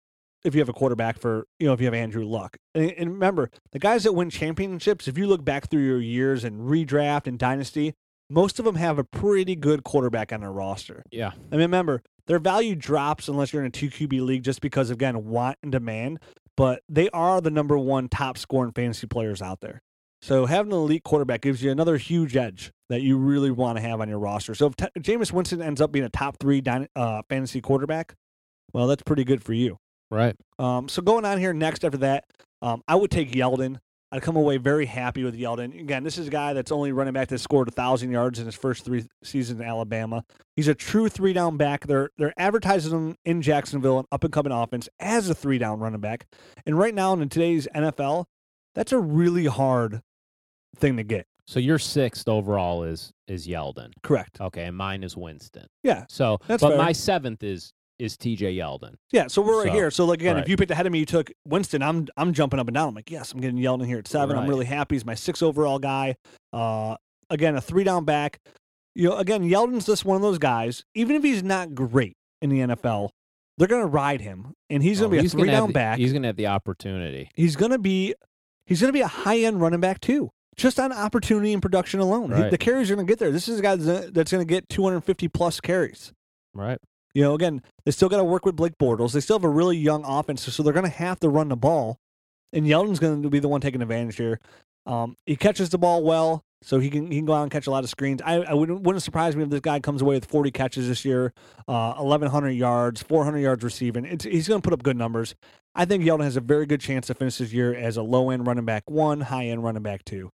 [0.43, 2.57] if you have a quarterback for you know if you have Andrew Luck.
[2.75, 6.43] And, and remember, the guys that win championships, if you look back through your years
[6.43, 7.93] and redraft and dynasty,
[8.29, 11.03] most of them have a pretty good quarterback on their roster.
[11.11, 11.31] Yeah.
[11.51, 14.89] I mean, remember, their value drops unless you're in a two QB league just because,
[14.89, 16.19] again, want and demand.
[16.55, 19.81] But they are the number one top scoring fantasy players out there.
[20.21, 23.81] So having an elite quarterback gives you another huge edge that you really want to
[23.81, 24.53] have on your roster.
[24.53, 28.15] So if t- Jameis Winston ends up being a top three dyna- uh, fantasy quarterback,
[28.73, 29.77] well, that's pretty good for you.
[30.11, 30.35] Right.
[30.57, 32.25] Um, so going on here next after that,
[32.61, 33.77] um, I would take Yeldon.
[34.11, 35.79] I'd come away very happy with Yeldon.
[35.79, 38.45] Again, this is a guy that's only running back that scored a thousand yards in
[38.45, 40.23] his first three seasons in Alabama.
[40.55, 41.85] He's a true three down back.
[41.85, 45.79] They're they're advertising him in Jacksonville, an up and coming offense, as a three down
[45.79, 46.25] running back.
[46.65, 48.25] And right now in today's NFL,
[48.73, 50.01] that's a really hard
[50.75, 51.27] thing to get.
[51.45, 53.91] So your sixth overall is is Yeldon.
[54.03, 54.39] Correct.
[54.41, 55.65] Okay, and mine is Winston.
[55.83, 56.05] Yeah.
[56.09, 56.77] So, That's but fair.
[56.77, 58.55] my seventh is is T.J.
[58.55, 58.95] Yeldon.
[59.11, 59.91] Yeah, so we're right So, here.
[59.91, 60.43] So like again, right.
[60.43, 61.83] if you picked ahead of me, you took Winston.
[61.83, 62.89] I'm I'm jumping up and down.
[62.89, 64.37] I'm like, yes, I'm getting Yeldon here at seven.
[64.37, 64.95] I'm really happy.
[64.95, 66.15] He's my six overall guy.
[66.53, 66.95] Uh,
[67.29, 68.39] again, a three down back.
[68.95, 70.83] You know, again, Yeldon's just one of those guys.
[70.95, 73.09] Even if he's not great in the NFL,
[73.57, 75.97] they're gonna ride him, and he's gonna Oh, be a he's three down the- back.
[75.99, 77.29] He's going to have the opportunity.
[77.35, 78.15] he's gonna be
[78.65, 80.29] he's gonna be a high end running back too.
[80.57, 82.51] Just on opportunity and production alone, He- Right.
[82.51, 83.31] the carries are gonna get there.
[83.31, 86.11] This is a guy that's that's gonna get 250 plus carries.
[86.53, 86.79] Right.
[87.19, 89.11] You know, again, they still got to work with Blake Bortles.
[89.11, 91.57] They still have a really young offense, so they're going to have to run the
[91.57, 91.97] ball.
[92.53, 94.39] And Yeldon's going to be the one taking advantage here.
[94.85, 97.67] Um, he catches the ball well, so he can he can go out and catch
[97.67, 98.21] a lot of screens.
[98.23, 101.03] I, I wouldn't wouldn't surprise me if this guy comes away with 40 catches this
[101.03, 101.33] year,
[101.67, 104.05] uh, 1,100 yards, 400 yards receiving.
[104.05, 105.35] It's, he's going to put up good numbers.
[105.75, 108.29] I think Yeldon has a very good chance to finish this year as a low
[108.29, 110.29] end running back one, high end running back two.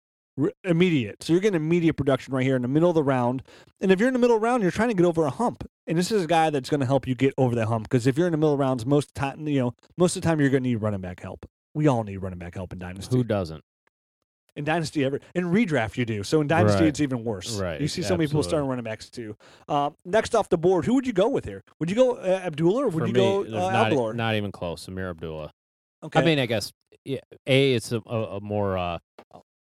[0.64, 1.22] Immediate.
[1.22, 3.44] So you're getting immediate production right here in the middle of the round.
[3.80, 5.62] And if you're in the middle round, you're trying to get over a hump.
[5.86, 8.06] And this is a guy that's going to help you get over that hump because
[8.06, 10.28] if you're in the middle rounds, most of the time, you know, most of the
[10.28, 11.44] time you're going to need running back help.
[11.74, 13.16] We all need running back help in dynasty.
[13.16, 13.62] Who doesn't?
[14.54, 16.22] in dynasty, ever in redraft you do.
[16.22, 16.88] So in dynasty, Right.
[16.88, 17.58] it's even worse.
[17.58, 19.34] Right, You see so many people starting running backs too.
[19.66, 21.64] Uh, next off the board, who would you go with here?
[21.80, 24.52] Would you go uh, Abdullah or would For you me, go uh, not, not even
[24.52, 24.86] close.
[24.88, 25.50] Ameer Abdullah.
[26.02, 26.20] okay.
[26.20, 26.70] I mean, I guess
[27.06, 28.98] yeah, a it's a, a, a more uh,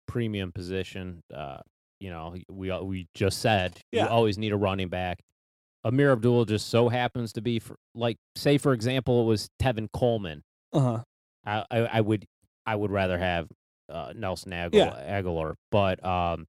[0.08, 1.22] premium position.
[1.32, 1.58] Uh,
[2.00, 4.04] you know, we we just said Yeah.
[4.04, 5.18] you always need a running back.
[5.84, 9.88] Ameer Abdullah just so happens to be for like say for example it was Tevin
[9.92, 10.42] Coleman.
[10.72, 11.02] uh huh.
[11.44, 12.24] I, I, I would
[12.66, 13.48] I would rather have
[13.88, 15.20] uh, Nelson Agholor, Yeah.
[15.22, 16.46] Agholor, but um,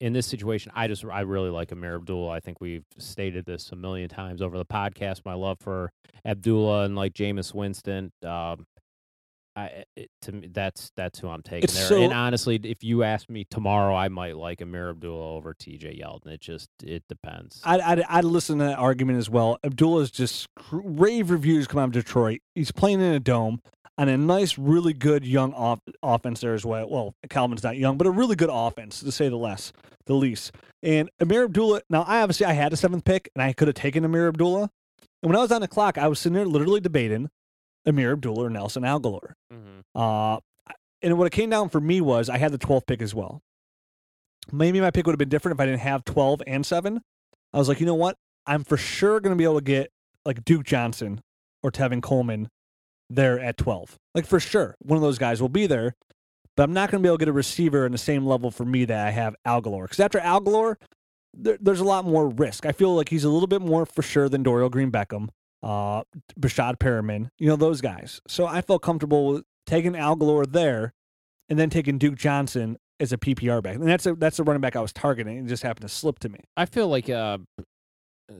[0.00, 2.30] in this situation, I just I really like Ameer Abdullah.
[2.30, 5.22] I think we've stated this a million times over the podcast.
[5.24, 5.90] My love for
[6.24, 8.10] Abdullah and like Jameis Winston.
[8.24, 8.64] Um,
[9.58, 11.88] I eh, it, to me that's that's who I'm taking It's there.
[11.88, 16.00] so- and honestly, if you ask me tomorrow, I might like Ameer Abdullah over T.J.
[16.02, 16.28] Yeldon.
[16.28, 17.60] It just it depends.
[17.64, 19.58] I'd, I'd, I'd listen to that argument as well.
[19.64, 22.40] Abdullah's just rave reviews come out of Detroit.
[22.54, 23.60] He's playing in a dome
[23.96, 26.88] on a nice, really good young off- offense there as well.
[26.88, 29.72] Well, Calvin's not young, but a really good offense to say the less,
[30.06, 30.52] the least.
[30.84, 31.82] And Ameer Abdullah.
[31.90, 34.70] Now, I obviously I had a seventh pick, and I could have taken Ameer Abdullah.
[35.22, 37.28] And when I was on the clock, I was sitting there literally debating
[37.86, 39.32] Ameer Abdullah or Nelson Agholor.
[39.52, 39.82] Mhm.
[39.94, 40.40] Uh,
[41.02, 43.40] and what it came down for me was I had the 12th pick as well.
[44.50, 47.00] Maybe my pick would have been different if I didn't have 12 and 7.
[47.52, 48.16] I was like, you know what?
[48.46, 49.90] I'm for sure going to be able to get
[50.24, 51.20] like Duke Johnson
[51.62, 52.48] or Tevin Coleman
[53.10, 53.96] there at 12.
[54.14, 54.74] Like for sure.
[54.80, 55.94] One of those guys will be there.
[56.56, 58.50] But I'm not going to be able to get a receiver in the same level
[58.50, 59.84] for me that I have Agholor.
[59.84, 60.76] Because after Agholor,
[61.32, 62.66] there, there's a lot more risk.
[62.66, 65.28] I feel like he's a little bit more for sure than Dorial Green Beckham,
[65.62, 66.02] uh,
[66.38, 68.20] Breshad Perriman, you know, those guys.
[68.28, 70.94] So I felt comfortable with taking Agholor there
[71.48, 73.76] and then taking Duke Johnson as a PPR back.
[73.76, 75.38] And that's a, that's the running back I was targeting.
[75.38, 76.40] It just happened to slip to me.
[76.56, 77.38] I feel like uh,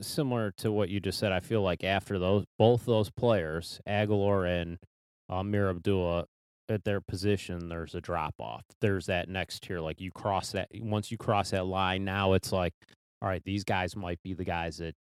[0.01, 1.31] similar to what you just said.
[1.31, 4.77] I feel like after those both those players, Agholor and
[5.29, 6.25] Ameer Abdullah,
[6.69, 8.63] at their position, there's a drop off.
[8.79, 9.79] There's that next tier.
[9.79, 12.73] Like you cross that once you cross that line, now it's like,
[13.21, 14.93] all right, these guys might be the guys that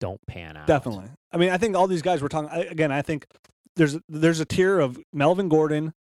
[0.00, 0.66] don't pan out.
[0.66, 1.06] Definitely.
[1.32, 2.90] I mean, I think all these guys we're talking again.
[2.90, 3.26] I think
[3.76, 5.92] there's there's a tier of Melvin Gordon,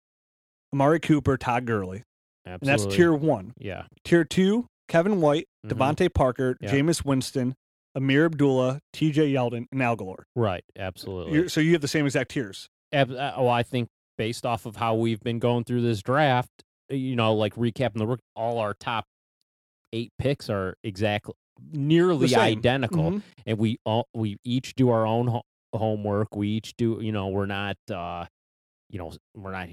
[0.72, 2.05] Amari Cooper, Todd Gurley,
[2.44, 3.53] and that's tier one.
[3.59, 3.84] Yeah.
[4.05, 5.70] Tier two: Kevin White, Mhm.
[5.72, 6.70] DeVante Parker, Yeah.
[6.72, 7.55] Jameis Winston,
[7.96, 9.32] Ameer Abdullah, T.J.
[9.32, 10.24] Yeldon, and Al Agholor.
[10.36, 10.64] Right.
[10.78, 11.34] Absolutely.
[11.34, 12.68] You're, so you have the same exact tiers.
[12.92, 16.51] Ab- uh, I think based off of how we've been going through this draft,
[16.90, 19.05] uh, you know, like recapping the rook, all our top
[19.92, 21.34] eight picks are exactly
[21.72, 23.22] nearly identical, Mhm.
[23.46, 25.42] and we all we each do our own ho-
[25.74, 26.34] homework.
[26.36, 28.26] We each do, you know, we're not, uh,
[28.90, 29.68] you know, we're not.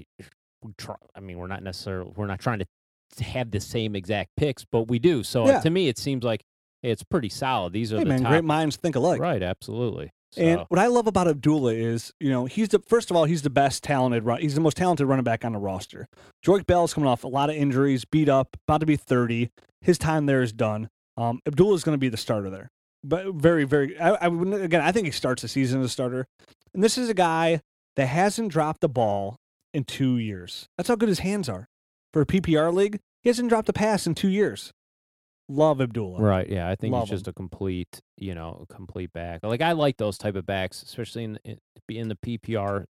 [0.62, 4.30] We try, I mean, we're not necessarily we're not trying to have the same exact
[4.36, 5.22] picks, but we do.
[5.22, 5.60] So Yeah.
[5.60, 6.42] to me, it seems like
[6.82, 7.72] it's pretty solid.
[7.72, 8.30] These are Hey the man, top.
[8.30, 9.20] great minds think alike.
[9.20, 9.42] right.
[9.42, 10.10] Absolutely.
[10.36, 13.40] And what I love about Abdullah is, you know, he's the first of all, he's
[13.42, 14.24] the best talented.
[14.24, 16.08] run- He's the most talented running back on the roster.
[16.42, 19.50] Jordan Bell is coming off a lot of injuries, beat up, about to be thirty.
[19.80, 20.90] His time there is done.
[21.16, 22.68] Um, Abdullah is going to be the starter there,
[23.02, 23.98] but very, very.
[23.98, 26.26] I, I would again, I think he starts the season as a starter.
[26.74, 27.60] And this is a guy
[27.96, 29.36] that hasn't dropped the ball
[29.72, 30.68] in two years.
[30.76, 31.68] That's how good his hands are
[32.12, 33.00] for a PPR league.
[33.22, 34.72] He hasn't dropped a pass in two years.
[35.48, 36.20] Love Abdullah.
[36.20, 36.48] Right.
[36.48, 39.40] Yeah, I think Love he's just a complete, you know, complete back.
[39.42, 41.58] Like I like those type of backs, especially in in,
[41.88, 42.84] in the PPR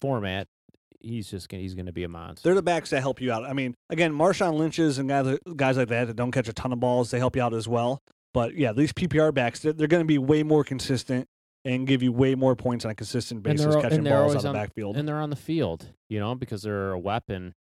[0.00, 0.46] format.
[1.00, 2.48] He's just gonna, he's going to be a monster.
[2.48, 3.44] They're the backs that help you out.
[3.44, 6.72] I mean, again, Marshawn Lynch's and guys, guys like that that don't catch a ton
[6.72, 8.00] of balls, they help you out as well.
[8.34, 11.26] But yeah, these PPR backs, they're, they're going to be way more consistent
[11.64, 14.14] and give you way more points on a consistent And basis, they're catching and they're
[14.14, 14.96] balls always out of the on- backfield.
[14.96, 17.54] and they're on the field, you know, because they're a weapon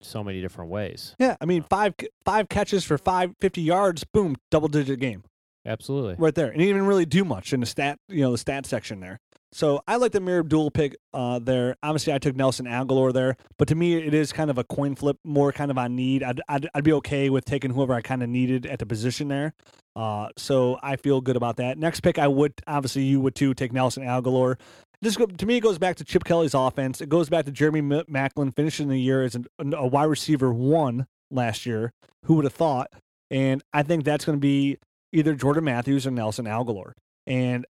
[0.00, 1.14] so many different ways.
[1.20, 5.22] yeah, I mean, five five catches for five fifty yards, boom, double digit game.
[5.64, 6.16] Absolutely.
[6.18, 8.66] right there, and he didn't really do much in the stat, you know, the stat
[8.66, 9.20] section there.
[9.52, 11.76] So I like the Mir Abdul pick uh, there.
[11.82, 14.94] Obviously, I took Nelson Agholor there, but to me, it is kind of a coin
[14.94, 16.22] flip, more kind of on need.
[16.22, 19.28] I'd I'd, I'd be okay with taking whoever I kind of needed at the position
[19.28, 19.52] there.
[19.94, 21.76] Uh, so I feel good about that.
[21.76, 24.58] Next pick, I would obviously you would too take Nelson Agholor.
[25.02, 27.00] This to me it goes back to Chip Kelly's offense.
[27.02, 31.06] It goes back to Jeremy Maclin finishing the year as an, a wide receiver one
[31.30, 31.92] last year.
[32.24, 32.90] Who would have thought?
[33.30, 34.78] And I think that's going to be
[35.12, 36.94] either Jordan Matthews or Nelson Aguilar.
[37.26, 37.66] And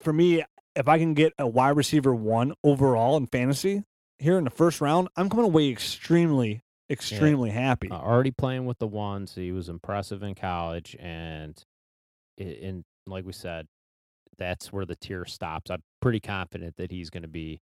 [0.00, 0.44] for me,
[0.76, 3.82] if I can get a wide receiver one overall in fantasy
[4.18, 7.90] here in the first round, I'm coming away extremely, extremely happy.
[7.90, 9.34] Uh, already playing with the ones.
[9.34, 11.60] He was impressive in college, and
[12.38, 13.66] in like we said,
[14.38, 15.70] that's where the tier stops.
[15.70, 17.60] I'm pretty confident that he's going to be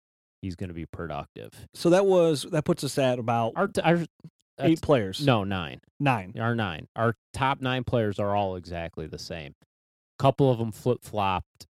[0.42, 1.68] he's going to be productive.
[1.74, 4.06] So that was that puts us at about Our, our
[4.60, 5.26] eight players.
[5.26, 5.82] no nine.
[6.00, 6.34] nine.
[6.40, 6.88] Our nine.
[6.96, 9.54] Our top nine players are all exactly the same.
[10.20, 11.68] A couple of them flip flopped,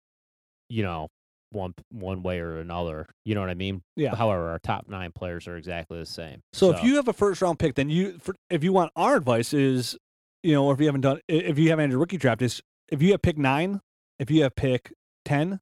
[0.70, 1.08] you know,
[1.54, 3.08] one one way or another.
[3.26, 3.82] You know what I mean?
[3.96, 4.16] Yeah.
[4.16, 6.42] However, our top nine players are exactly the same.
[6.52, 9.16] So, if you have a first round pick, then you for, if you want our
[9.16, 9.98] advice is,
[10.44, 12.62] you know, or if you haven't done if you haven't had your rookie draft is
[12.90, 13.80] if you have pick nine,
[14.20, 14.94] if you have pick
[15.26, 15.60] ten,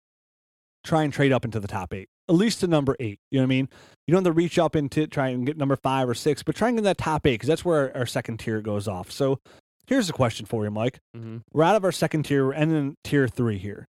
[0.83, 3.19] try and trade up into the top eight, at least to number eight.
[3.29, 3.69] You know what I mean?
[4.07, 6.55] You don't have to reach up into try and get number five or six, but
[6.55, 9.11] try and get that top eight because that's where our, our second tier goes off.
[9.11, 9.39] So
[9.87, 10.99] here's a question for you, Mike.
[11.15, 13.87] hmm We're out of our second tier, we're ending tier three here.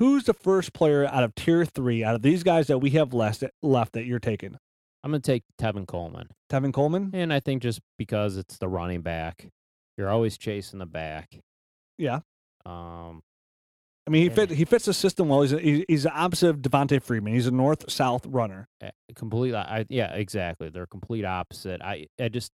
[0.00, 3.14] Who's the first player out of tier three, out of these guys that we have
[3.14, 4.56] left left that you're taking?
[5.04, 6.28] I'm gonna take Tevin Coleman.
[6.50, 7.10] Tevin Coleman?
[7.14, 9.48] And I think just because it's the running back,
[9.96, 11.38] you're always chasing the back.
[11.98, 12.20] Yeah.
[12.66, 13.22] Um,
[14.06, 15.42] I mean, he fit he fits the system well.
[15.42, 17.34] He's a, he's the opposite of Devonta Freeman.
[17.34, 18.68] He's a north south runner.
[18.80, 19.54] eh, complete.
[19.54, 20.70] I yeah, exactly.
[20.70, 21.80] They're complete opposite.
[21.82, 22.50] I I just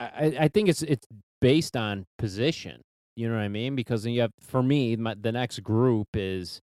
[0.00, 1.06] I- I think it's it's
[1.40, 2.80] based on position.
[3.16, 3.76] You know what I mean?
[3.76, 6.60] Because then you have for me, my, the next group is,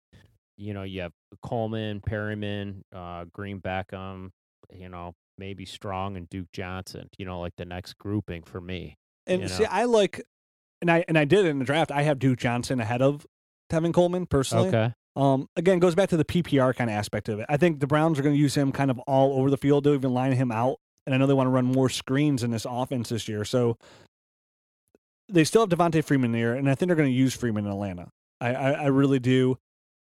[0.57, 4.31] you know, you have Coleman, Perriman, uh, Green Beckham,
[4.73, 7.09] you know, maybe Strong and Duke Johnson.
[7.19, 8.97] You know, like the next grouping for me.
[9.27, 9.65] And You see.
[9.65, 10.23] I like,
[10.81, 11.91] and I and I did in the draft.
[11.91, 13.27] I have Duke Johnson ahead of
[13.71, 14.69] Tevin Coleman personally.
[14.69, 14.93] Okay.
[15.17, 17.47] Um, again, goes back to the PPR kind of aspect of it.
[17.49, 19.85] I think the Browns are going to use him kind of all over the field.
[19.85, 22.51] They'll even line him out, and I know they want to run more screens in
[22.51, 23.45] this offense this year.
[23.45, 23.79] So
[25.29, 27.71] they still have Devonta Freeman there, and I think they're going to use Freeman in
[27.71, 28.09] Atlanta.
[28.41, 29.59] I, I, I really do.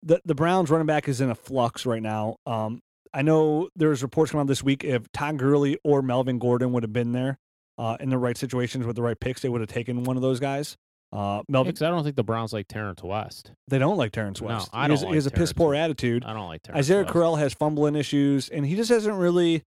[0.02, 2.36] The the Browns running back is in a flux right now.
[2.46, 2.80] Um,
[3.12, 6.82] I know there's reports coming out this week if Todd Gurley or Melvin Gordon would
[6.84, 7.38] have been there
[7.76, 10.22] uh, in the right situations with the right picks, they would have taken one of
[10.22, 10.76] those guys.
[11.12, 13.50] Uh, Melvin, Because I don't think the Browns like Terrence West.
[13.66, 14.70] they don't like Terrence No, West.
[14.72, 16.24] I he has, don't he has a piss poor attitude.
[16.24, 17.10] I don't like Terrence Isaiah West.
[17.12, 19.64] Crowell has fumbling issues, and he just hasn't really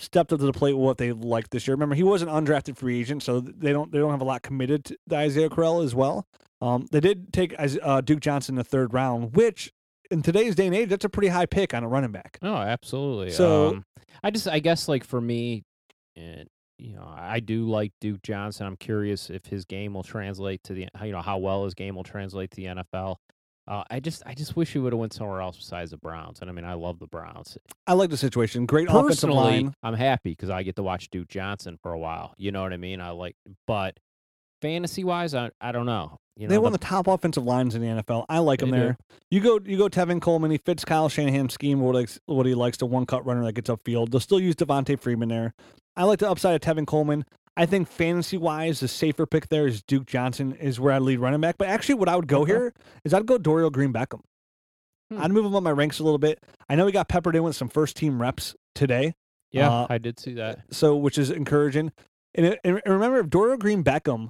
[0.00, 1.74] stepped up to the plate with what they like this year.
[1.74, 4.42] Remember, he was an undrafted free agent, so they don't they don't have a lot
[4.42, 6.26] committed to Isaiah Crowell as well.
[6.60, 9.72] Um, they did take uh, Duke Johnson in the third round, which
[10.10, 12.38] in today's day and age, that's a pretty high pick on a running back.
[12.42, 13.30] No, absolutely.
[13.30, 13.84] So- um,
[14.22, 15.62] I just, I guess, like for me,
[16.16, 16.46] and
[16.78, 18.66] you know, I do like Duke Johnson.
[18.66, 21.94] I'm curious if his game will translate to the, you know, how well his game
[21.94, 23.16] will translate to the NFL.
[23.68, 26.40] Uh, I just, I just wish he would have went somewhere else besides the Browns.
[26.40, 27.56] And I mean, I love the Browns.
[27.86, 28.66] I like the situation.
[28.66, 29.74] Great offensive line.
[29.82, 32.34] I'm happy because I get to watch Duke Johnson for a while.
[32.36, 33.00] You know what I mean?
[33.00, 33.36] I like,
[33.66, 33.98] but
[34.60, 36.18] fantasy wise, I, I don't know.
[36.36, 38.24] You know, they won the top offensive lines in the NFL.
[38.28, 38.82] I like them They do.
[38.82, 38.96] there.
[39.30, 39.88] You go, you go.
[39.88, 40.50] Tevin Coleman.
[40.50, 41.80] He fits Kyle Shanahan's scheme.
[41.80, 44.10] What, likes, what he likes, the one cut runner that gets upfield.
[44.10, 45.52] They'll still use Devonta Freeman there.
[45.96, 47.26] I like the upside of Tevin Coleman.
[47.56, 51.18] I think fantasy wise, the safer pick there is Duke Johnson is where I lead
[51.18, 51.56] running back.
[51.58, 52.52] But actually, what I would go Okay.
[52.52, 52.74] here
[53.04, 54.20] is I'd go Dorial Green Beckham.
[55.10, 55.20] Hmm.
[55.20, 56.42] I'd move him up my ranks a little bit.
[56.68, 59.14] I know he got peppered in with some first team reps today,
[59.50, 60.60] yeah, uh, I did see that.
[60.70, 61.92] so which is encouraging.
[62.34, 64.28] And, it, and remember, if Dorial Green Beckham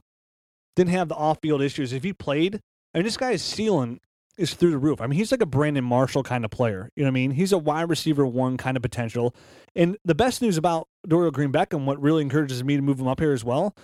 [0.74, 2.60] didn't have the off-field issues, if he played,
[2.94, 4.00] I mean, this guy is ceiling
[4.40, 5.00] is through the roof.
[5.00, 6.90] I mean, he's like a Brandon Marshall kind of player.
[6.96, 7.30] You know what I mean?
[7.32, 9.34] He's a wide receiver one kind of potential.
[9.76, 13.06] And the best news about Dorial Green Beckham, what really encourages me to move him
[13.06, 13.76] up here as well,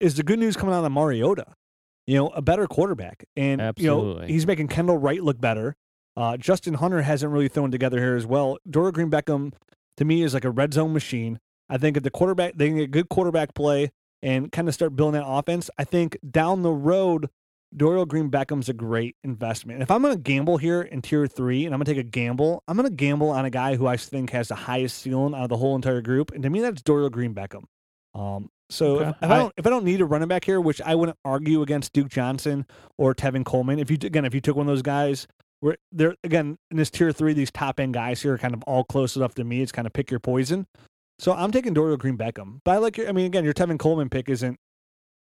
[0.00, 1.46] is the good news coming out of Mariota.
[2.06, 5.74] You know, a better quarterback, and you know he's making Kendall Wright look better.
[6.16, 8.58] Uh, Justin Hunter hasn't really thrown together here as well.
[8.68, 9.54] Dorial Green Beckham,
[9.96, 11.40] to me, is like a red zone machine.
[11.70, 13.90] I think if the quarterback they can get good quarterback play
[14.22, 17.30] and kind of start building that offense, I think down the road,
[17.76, 19.76] Dorial Green Beckham's a great investment.
[19.76, 22.06] And if I'm going to gamble here in tier three and I'm going to take
[22.06, 24.98] a gamble, I'm going to gamble on a guy who I think has the highest
[24.98, 26.30] ceiling out of the whole entire group.
[26.32, 27.64] And to me, that's Dorial Green Beckham.
[28.14, 29.08] Um, so Okay.
[29.10, 30.94] if, if I I- don't if I don't need a running back here, which I
[30.94, 32.64] wouldn't argue against Duke Johnson
[32.96, 35.26] or Tevin Coleman, if you again if you took one of those guys,
[35.60, 38.62] where they're again in this tier three, these top end guys here are kind of
[38.64, 39.60] all close enough to me.
[39.62, 40.66] It's kind of pick your poison.
[41.18, 43.08] So I'm taking Dorial Green Beckham, but I like your.
[43.08, 44.58] I mean, again, your Tevin Coleman pick isn't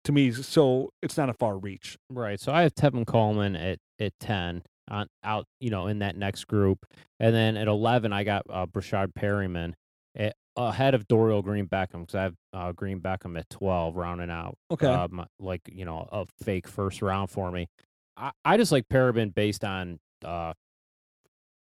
[0.04, 1.96] to me, so it's not a far reach.
[2.10, 2.38] Right.
[2.40, 6.44] So I have Tevin Coleman at at ten on out, you know, in that next
[6.46, 6.84] group,
[7.20, 9.74] and then at eleven I got uh, Breshad Perriman
[10.16, 14.30] at, ahead of Dorial Green Beckham because I have uh, Green Beckham at twelve, rounding
[14.30, 14.56] out.
[14.70, 14.86] Okay.
[14.86, 17.68] uh, my- like you know a fake first round for me.
[18.16, 20.52] I, I just like Perriman based on uh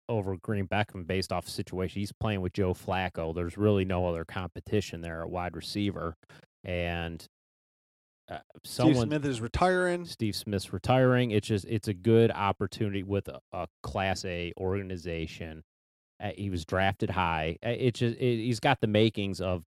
[0.10, 2.02] over Green Beckham based off situation.
[2.02, 3.34] He's playing with Joe Flacco.
[3.34, 6.16] There's really no other competition there at wide receiver,
[6.64, 7.26] and
[8.34, 10.06] uh, Steve Smith is retiring.
[10.06, 11.32] Steve Smith's retiring.
[11.32, 15.64] It's just it's a good opportunity with a, a Class A organization.
[16.24, 17.58] Uh, he was drafted high.
[17.66, 19.64] Uh, It just it, he's got the makings of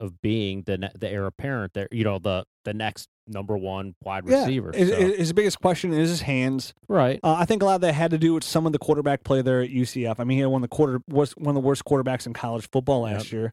[0.00, 1.74] of being the the heir apparent.
[1.74, 4.72] There, you know the the next number one wide Yeah, receiver.
[4.74, 6.74] his, so- his biggest question is his hands.
[6.88, 7.20] right.
[7.22, 9.22] Uh, I think a lot of that had to do with some of the quarterback
[9.24, 10.16] play there at UCF.
[10.18, 12.32] I mean, he had one of the quarter was one of the worst quarterbacks in
[12.32, 13.52] college football last year.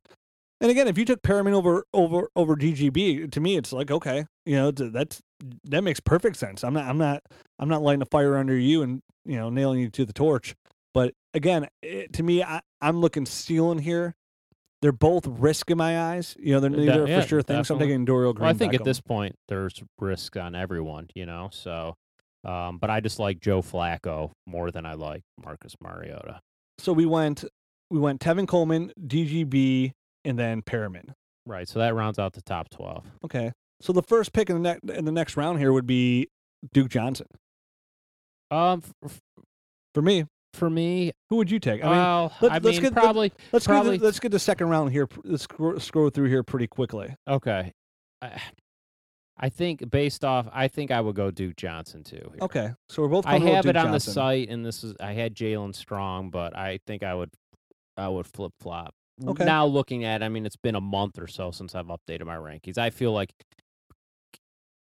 [0.59, 4.25] And again, if you took Perriman over over over DGB, to me, it's like okay,
[4.45, 5.21] you know, that's
[5.65, 6.63] that makes perfect sense.
[6.63, 7.23] I'm not I'm not
[7.59, 10.55] I'm not lighting a fire under you and you know nailing you to the torch.
[10.93, 14.15] But again, it, to me, I, I'm looking ceiling here.
[14.81, 16.35] They're both risk in my eyes.
[16.39, 17.67] You know, they're neither yeah, for sure things.
[17.67, 18.45] So I'm taking Dorial Green.
[18.45, 21.09] Well, I think at this point there's risk on everyone.
[21.13, 21.95] You know, so.
[22.45, 26.39] Um, but I just like Joe Flacco more than I like Marcus Mariota.
[26.77, 27.43] So we went
[27.89, 29.91] we went Tevin Coleman, DGB,
[30.28, 31.13] and then Perriman.
[31.45, 31.67] Right.
[31.67, 33.05] So that rounds out the top twelve.
[33.23, 33.51] Okay.
[33.82, 36.28] So the first pick in the next in the next round here would be
[36.73, 37.28] Duke Johnson.
[38.51, 39.21] Um, f-
[39.93, 41.84] For me, for me, who would you take?
[41.84, 44.32] I mean, well, let's- I let's mean, get probably let's probably- get the, let's get
[44.32, 45.07] the second round here.
[45.23, 47.15] Let's scroll, scroll through here pretty quickly.
[47.28, 47.73] Okay.
[48.21, 48.41] I,
[49.39, 52.15] I think based off, I think I would go Duke Johnson too.
[52.15, 52.39] here.
[52.41, 52.69] Okay.
[52.89, 53.25] So we're both.
[53.28, 53.91] I have Duke it on Johnson.
[54.09, 57.30] the site, and this is I had Jaelen Strong, but I think I would,
[57.97, 58.95] I would flip flop.
[59.26, 59.45] Okay.
[59.45, 62.36] Now looking at, I mean, it's been a month or so since I've updated my
[62.36, 62.78] rankings.
[62.78, 63.32] I feel like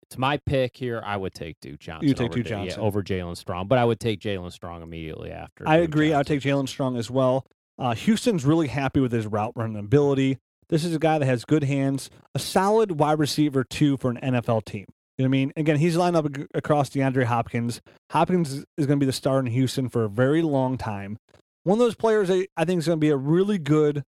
[0.09, 1.01] to my pick here.
[1.05, 2.07] I would take Duke Johnson.
[2.07, 2.81] You take over Duke Ja- yeah, Johnson.
[2.83, 5.67] over Jaelen Strong, but I would take Jaelen Strong immediately after.
[5.67, 6.13] I Duke agree.
[6.13, 7.45] I'll take Jaelen Strong as well.
[7.77, 10.39] Uh, Houston's really happy with his route running ability.
[10.69, 14.17] This is a guy that has good hands, a solid wide receiver too for an
[14.21, 14.85] NFL team.
[15.17, 15.53] You know what I mean?
[15.55, 17.81] Again, he's lined up across DeAndre Hopkins.
[18.11, 21.17] Hopkins is- is going to be the star in Houston for a very long time.
[21.63, 24.03] One of those players that I think is going to be a really good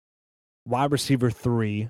[0.66, 1.88] wide receiver three.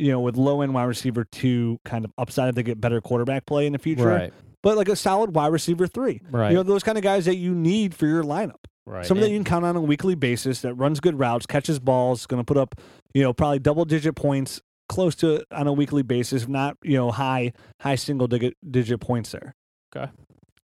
[0.00, 3.00] You know, with low end wide receiver two kind of upside if they get better
[3.00, 4.06] quarterback play in the future.
[4.06, 4.32] Right.
[4.62, 6.20] But like a solid wide receiver three.
[6.30, 6.50] Right.
[6.50, 8.64] You know, those kind of guys that you need for your lineup.
[8.86, 9.04] right.
[9.04, 11.80] Somebody that you can count on on a weekly basis that runs good routes, catches
[11.80, 12.76] balls, going to put up,
[13.12, 16.96] you know, probably double digit points close to on a weekly basis, if not, you
[16.96, 19.56] know, high high single digit digit points there.
[19.96, 20.10] Okay.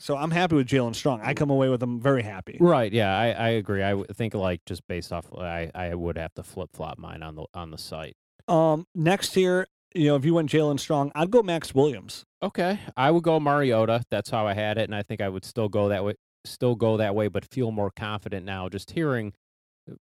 [0.02, 1.22] So I'm happy with Jaelen Strong.
[1.22, 2.58] I come away with him very happy.
[2.60, 2.92] Right.
[2.92, 3.84] Yeah, I, I agree.
[3.84, 7.36] I think like just based off, I, I would have to flip flop mine on
[7.36, 8.16] the on the site.
[8.48, 12.26] Um, next here, you know, if you went Jaelen Strong, I'd go Maxx Williams.
[12.42, 14.04] Okay, I would go Mariota.
[14.10, 16.16] That's how I had it, and I think I would still go that way.
[16.46, 18.70] Still go that way, but feel more confident now.
[18.70, 19.34] Just hearing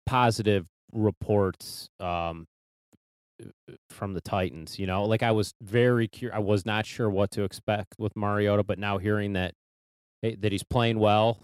[0.06, 2.48] positive reports um,
[3.90, 4.80] from the Titans.
[4.80, 6.38] You know, like I was very curious.
[6.38, 9.56] I was not sure what to expect with Mariota, but now hearing that
[10.24, 11.40] that he's playing well,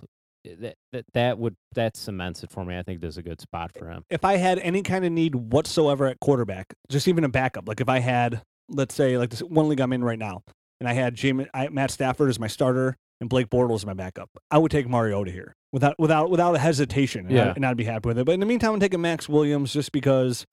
[0.46, 2.78] eh, that that that would that cements it for me.
[2.78, 4.04] I think there's a good spot for him.
[4.10, 7.82] If I had any kind of need whatsoever at quarterback, just even a backup, like
[7.82, 10.44] if I had, let's say, like this one league I'm in right now,
[10.80, 13.94] and I had Jamie, I, Matt Stafford as my starter and Blake Bortles as my
[13.94, 17.50] backup, I would take Mariota here without without without a hesitation, and, Yeah.
[17.50, 18.26] I, and I'd be happy with it.
[18.26, 20.48] But in the meantime, I'm taking Maxx Williams just because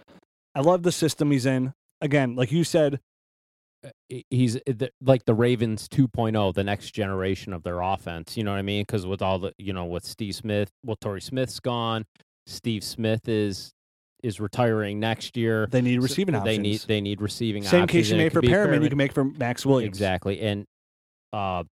[0.55, 1.75] I love the system he's in.
[2.01, 3.01] Again, like you said,
[4.31, 8.37] he's the, like the Ravens 2.0, the next generation of their offense.
[8.37, 8.83] You know what I mean?
[8.83, 12.05] Because with all the, you know, with Steve Smith, well, Torrey Smith's gone.
[12.47, 13.73] Steve Smith is
[14.23, 15.67] is retiring next year.
[15.71, 17.91] they need So receiving they need they need receiving Same options.
[18.07, 19.89] case you made for Perriman, you can make for Maxx Williams.
[19.97, 20.41] exactly.
[20.41, 20.65] And
[21.33, 21.65] uh,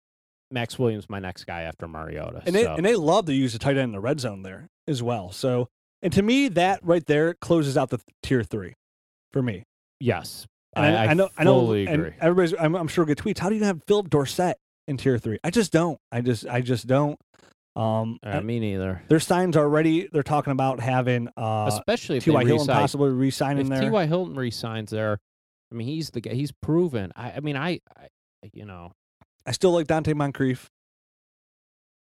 [0.50, 2.42] Maxx Williams, my next guy after Mariota.
[2.46, 4.42] And they so, and they love to use the tight end in the red zone
[4.42, 5.32] there as well.
[5.32, 5.68] So,
[6.02, 8.74] and to me, that right there closes out the th- tier three
[9.32, 9.64] for me.
[10.00, 10.46] yes,
[10.76, 12.54] And I, I, know, I know, fully and everybody's.
[12.58, 13.38] I'm, I'm sure get tweets.
[13.38, 14.56] How do you have Phillip Dorsett
[14.88, 15.38] in tier three?
[15.44, 15.98] I just don't.
[16.12, 17.18] I just, I just don't.
[17.76, 19.02] Um, Uh, me neither.
[19.08, 20.08] there's signs already.
[20.12, 22.44] They're talking about having uh, Especially if T.Y.
[22.44, 23.80] Hilton re-sign- possibly re-signing if there.
[23.82, 24.06] T.Y.
[24.06, 25.18] Hilton resigns there,
[25.72, 26.34] I mean, he's the guy.
[26.34, 27.12] He's proven.
[27.16, 28.08] I, I mean, I, I,
[28.52, 28.92] you know,
[29.44, 30.70] I still like Donte Moncrief.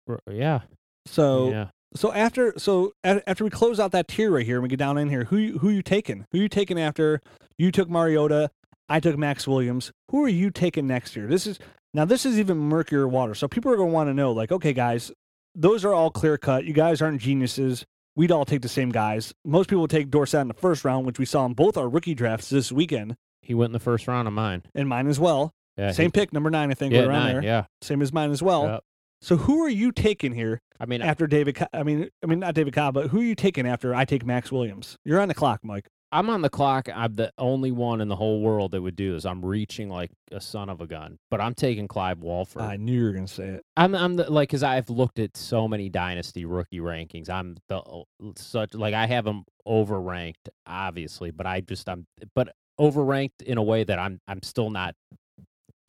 [0.09, 0.61] r- yeah,
[1.07, 1.69] So, yeah.
[1.95, 4.99] so after, so after we close out that tier right here, and we get down
[4.99, 5.25] in here.
[5.25, 6.27] Who, you- who you taking?
[6.33, 7.23] Who you taking after
[7.59, 8.51] you took Mariota?
[8.93, 9.91] I took Maxx Williams.
[10.11, 11.27] Who are you taking next year?
[11.27, 11.59] This is
[11.95, 12.05] now.
[12.05, 13.35] This is even murkier water.
[13.35, 15.11] So people are going to want to know, like, okay, guys,
[15.55, 16.65] those are all clear cut.
[16.65, 17.85] You guys aren't geniuses.
[18.17, 19.33] We'd all take the same guys.
[19.45, 22.15] Most people take Dorsett in the first round, which we saw in both our rookie
[22.15, 24.63] drafts this weekend, He went in the first round of mine.
[24.75, 25.53] and mine as well.
[25.79, 27.45] Yeah, Same he- pick, number nine, I think, yeah, right around nine, there.
[27.45, 27.65] yeah.
[27.81, 28.65] Same as mine as well.
[28.67, 28.81] Yep.
[29.23, 31.55] So who are you taking here I mean, after David?
[31.55, 34.05] Co- I mean, I mean not David Cobb, but who are you taking after I
[34.05, 34.97] take Maxx Williams?
[35.07, 35.87] You're on the clock, Mike.
[36.13, 36.89] I'm on the clock.
[36.95, 39.25] I'm the only one in the whole world that would do this.
[39.25, 42.63] I'm reaching like a son of a gun, but I'm taking Clive Walford.
[42.63, 43.65] I knew you were gonna say it.
[43.77, 47.31] I'm I'm the, like because I've looked at so many dynasty rookie rankings.
[47.31, 48.05] I'm the oh,
[48.37, 53.63] such like I have them overranked, obviously, but I just I'm but overranked in a
[53.63, 54.95] way that I'm I'm still not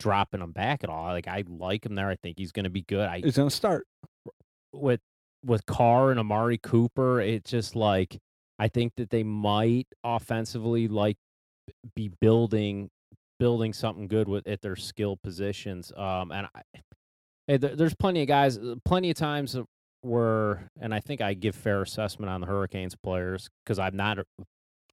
[0.00, 1.06] dropping him back at all.
[1.06, 2.08] Like I like him there.
[2.08, 3.06] I think he's going to be good.
[3.08, 3.86] I He's gonna start.
[4.72, 5.00] with
[5.44, 8.18] with Carr and Amari Cooper, it's just like
[8.58, 11.16] I think that they might offensively like
[11.94, 12.90] be building
[13.38, 15.92] building something good with at their skill positions.
[15.96, 16.62] Um, and I,
[17.46, 19.56] hey, there, there's plenty of guys, uh, plenty of times
[20.02, 24.18] where, and I think I give fair assessment on the Hurricanes players because I'm not,
[24.20, 24.22] uh,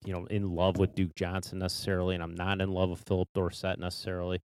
[0.03, 3.29] you know, in love with Duke Johnson necessarily, and I'm not in love with Phillip
[3.35, 4.39] Dorsett necessarily.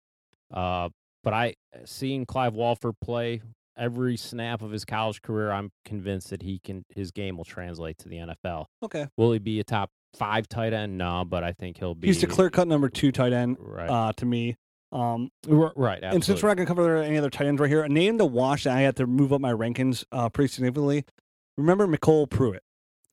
[0.53, 0.89] Uh,
[1.23, 1.55] but I
[1.85, 3.41] seeing Clive Walford play
[3.77, 7.97] every snap of his college career, I'm convinced that he can his game will translate
[7.99, 8.65] to the NFL.
[8.83, 9.07] Okay.
[9.17, 10.97] Will he be a top five tight end?
[10.97, 12.07] No, but I think he'll be.
[12.07, 13.89] He's the clear cut number two tight end Right.
[13.89, 14.55] uh, to me.
[14.91, 15.99] Um, right.
[16.01, 18.25] and since we're not gonna cover any other tight ends right here, a name to
[18.25, 21.03] watch that I had to move up my rankings uh, pretty significantly.
[21.57, 22.63] Remember MyCole Pruitt,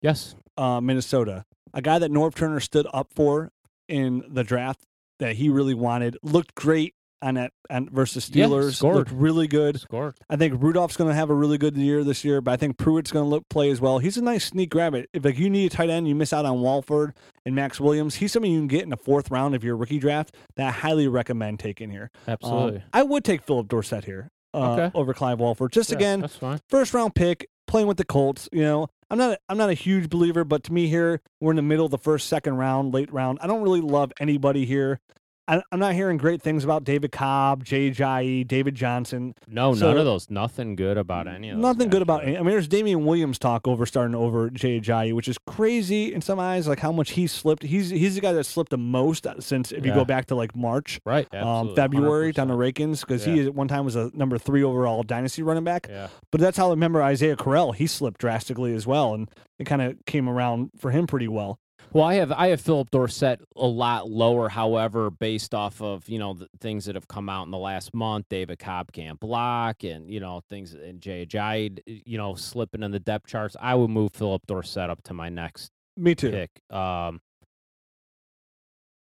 [0.00, 0.36] yes.
[0.56, 3.50] uh, Minnesota, a guy that Norv Turner stood up for
[3.88, 4.84] in the draft
[5.18, 6.16] that he really wanted.
[6.22, 8.74] Looked great on that and versus Steelers.
[8.76, 8.96] scored.
[8.96, 9.80] looked really good.
[9.80, 10.14] Scored.
[10.28, 12.76] I think Rudolph's going to have a really good year this year, but I think
[12.76, 13.98] Pruitt's going to look play as well.
[13.98, 14.94] He's a nice sneak grab.
[14.94, 17.14] It if like you need a tight end, you miss out on Walford
[17.46, 18.16] and Maxx Williams.
[18.16, 20.70] He's something you can get in the fourth round of your rookie draft that I
[20.70, 22.10] highly recommend taking here.
[22.26, 22.82] Um, Absolutely.
[22.92, 24.90] I would take Phillip Dorsett here uh, Okay.
[24.98, 25.72] over Clive Walford.
[25.72, 26.60] Just Yeah, again, that's fine.
[26.68, 28.48] first round pick, playing with the Colts.
[28.52, 31.56] You know, I'm not I'm not a huge believer, but to me here, we're in
[31.56, 33.38] the middle of the first, second round, late round.
[33.40, 35.00] I don't really love anybody here.
[35.46, 39.34] I, I'm not hearing great things about David Cobb, Jay Ajayi, David Johnson.
[39.46, 40.30] No, none of those.
[40.30, 41.62] Nothing good about any of those.
[41.62, 42.36] Nothing good about any.
[42.36, 46.22] I mean, there's Damien Williams talk over starting over Jay Ajayi, which is crazy in
[46.22, 47.62] some eyes, like how much he slipped.
[47.62, 50.56] He's he's the guy that slipped the most since if you go back to like
[50.56, 51.32] March, Right.
[51.34, 52.72] um, February down to 100%.
[52.74, 53.34] Rakins because Yeah.
[53.34, 55.86] he at one time was a number three overall dynasty running back.
[55.90, 56.08] Yeah.
[56.30, 57.72] But that's how I remember Isaiah Crowell.
[57.72, 59.28] He slipped drastically as well, and
[59.58, 61.58] it kind of came around for him pretty well.
[61.92, 64.48] Well, I have I have Phillip Dorsett a lot lower.
[64.48, 67.94] However, based off of you know the things that have come out in the last
[67.94, 72.90] month, David Cobb can't block, and you know things and Jay you know slipping in
[72.90, 73.56] the depth charts.
[73.60, 76.30] I would move Phillip Dorsett up to my next Me too.
[76.32, 76.50] pick.
[76.70, 77.20] Um,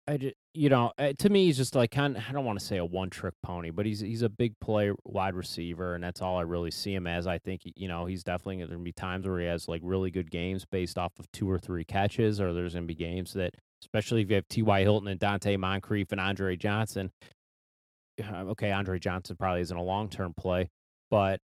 [0.08, 2.20] I ju- you know, uh, to me, he's just like kind.
[2.28, 4.92] I don't want to say a one trick pony, but he's he's a big play
[5.04, 7.26] wide receiver, and that's all I really see him as.
[7.26, 10.30] I think you know he's definitely to be times where he has like really good
[10.30, 13.54] games based off of two or three catches, or there's going to be games that,
[13.82, 14.62] especially if you have T.
[14.62, 14.80] Y.
[14.80, 17.12] Hilton and Donte Moncrief and Andre Johnson.
[18.20, 20.68] Okay, Andre Johnson probably isn't a long term play,
[21.10, 21.40] but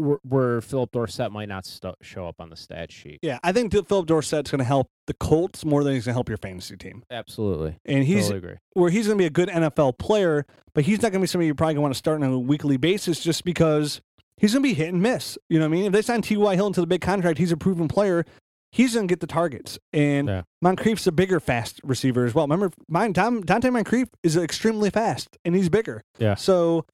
[0.00, 3.18] where, where Phillip Dorsett might not st- show up on the stat sheet.
[3.22, 6.16] Yeah, I think Phillip Dorsett's going to help the Colts more than he's going to
[6.16, 7.02] help your fantasy team.
[7.10, 8.54] Absolutely, And he's totally agree.
[8.74, 11.26] where he's going to be a good NFL player, but he's not going to be
[11.26, 14.00] somebody you're probably want to start on a weekly basis just because
[14.36, 15.36] he's going to be hit and miss.
[15.48, 15.84] You know what I mean?
[15.86, 16.54] If they sign T.Y.
[16.56, 18.24] Hill into the big contract, he's a proven player.
[18.72, 19.80] He's going to get the targets.
[19.92, 20.42] And Yeah.
[20.62, 22.44] Moncrief's a bigger, fast receiver as well.
[22.46, 26.04] Remember, mine, Tom, Donte Moncrief is extremely fast, and he's bigger.
[26.20, 26.36] Yeah.
[26.36, 26.86] So,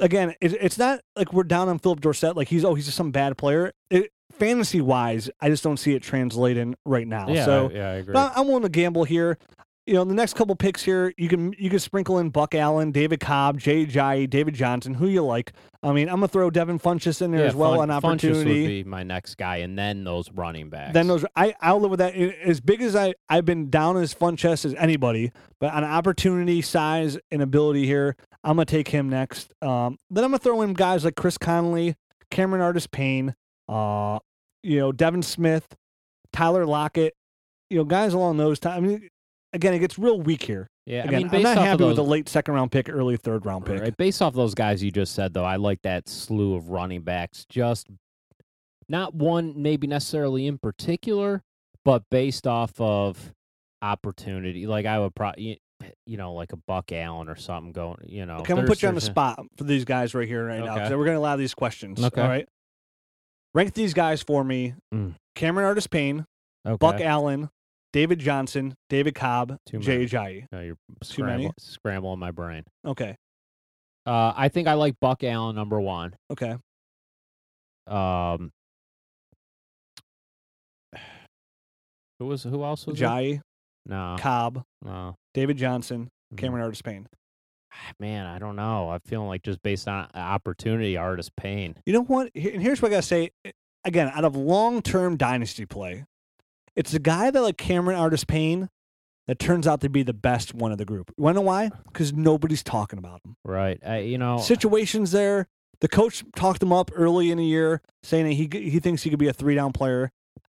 [0.00, 2.96] again, it, it's not like we're down on Phillip Dorsett, like he's, oh, he's just
[2.96, 3.72] some bad player.
[3.90, 7.28] It, fantasy wise, I just don't see it translating right now.
[7.28, 8.12] Yeah, so, yeah, I agree.
[8.12, 9.38] but I'm willing to gamble here.
[9.86, 12.92] You know, the next couple picks here, you can you can sprinkle in Buck Allen,
[12.92, 15.54] David Cobb, Jay Ajayi, David Johnson, who you like.
[15.82, 18.36] I mean, I'm gonna throw Devin Funchess in there yeah, as well, Fun- an Funchess
[18.36, 20.92] would be my next guy, and then those running backs.
[20.92, 22.14] Then those, I I'll live with that.
[22.14, 27.16] As big as I I've been down as Funchess as anybody, but on opportunity, size,
[27.30, 29.52] and ability here, I'm gonna take him next.
[29.62, 31.96] Um, then I'm gonna throw in guys like Chris Conley,
[32.30, 33.34] Cameron Artis Payne,
[33.68, 34.18] uh,
[34.62, 35.66] you know, Devin Smith,
[36.32, 37.14] Tyler Lockett,
[37.70, 38.76] you know, guys along those times.
[38.76, 39.08] I mean,
[39.52, 40.68] again, it gets real weak here.
[40.86, 42.88] yeah, Again, I mean, I'm not happy of with those, the late second round pick,
[42.88, 43.80] early third round pick.
[43.80, 47.02] Right, based off those guys you just said, though, I like that slew of running
[47.02, 47.44] backs.
[47.48, 47.88] Just
[48.88, 51.42] not one, maybe necessarily in particular,
[51.84, 53.32] but based off of
[53.82, 54.66] opportunity.
[54.66, 55.60] Like I would probably,
[56.06, 57.98] you know, like a Buck Allen or something going.
[58.06, 60.46] You know, Okay, I'm gonna put you on the spot for these guys right here,
[60.46, 60.84] right now.
[60.86, 60.94] Okay.
[60.94, 62.02] We're gonna allow these questions.
[62.02, 62.20] Okay.
[62.20, 62.48] All right.
[63.54, 65.14] Rank these guys for me: Mm.
[65.34, 66.24] Cameron Artis Payne,
[66.66, 66.76] Okay.
[66.78, 67.48] Buck Allen,
[67.92, 70.04] David Johnson, David Cobb, Too Jay.
[70.04, 70.46] Ajayi.
[70.52, 71.44] No, you're Too many?
[71.44, 72.64] scramble, scrambling my brain.
[72.84, 73.16] Okay.
[74.06, 76.14] Uh, I think I like Buck Allen number one.
[76.30, 76.56] Okay.
[77.86, 78.50] Um,
[82.18, 82.98] who was who else was?
[82.98, 83.40] Ajayi,
[83.86, 85.14] No, Cobb, no.
[85.38, 86.38] David Johnson, Mhm.
[86.38, 87.06] Cameron Artis Payne.
[88.00, 88.90] man, I don't know.
[88.90, 91.76] I'm feeling like just based on opportunity, Artis Payne.
[91.86, 92.32] You know what?
[92.34, 93.30] And here's what I gotta say.
[93.44, 93.52] eh,
[93.84, 96.04] Again, out of long-term dynasty play,
[96.74, 98.68] it's a guy that like Cameron Artis Payne
[99.28, 101.12] that turns out to be the best one of the group.
[101.16, 101.70] You wanna know why?
[101.86, 103.36] Because nobody's talking about him.
[103.44, 103.78] Right.
[103.86, 105.46] I, you know, Situations there.
[105.80, 109.10] The coach talked him up early in the year, saying that he he thinks he
[109.10, 110.10] could be a three-down player.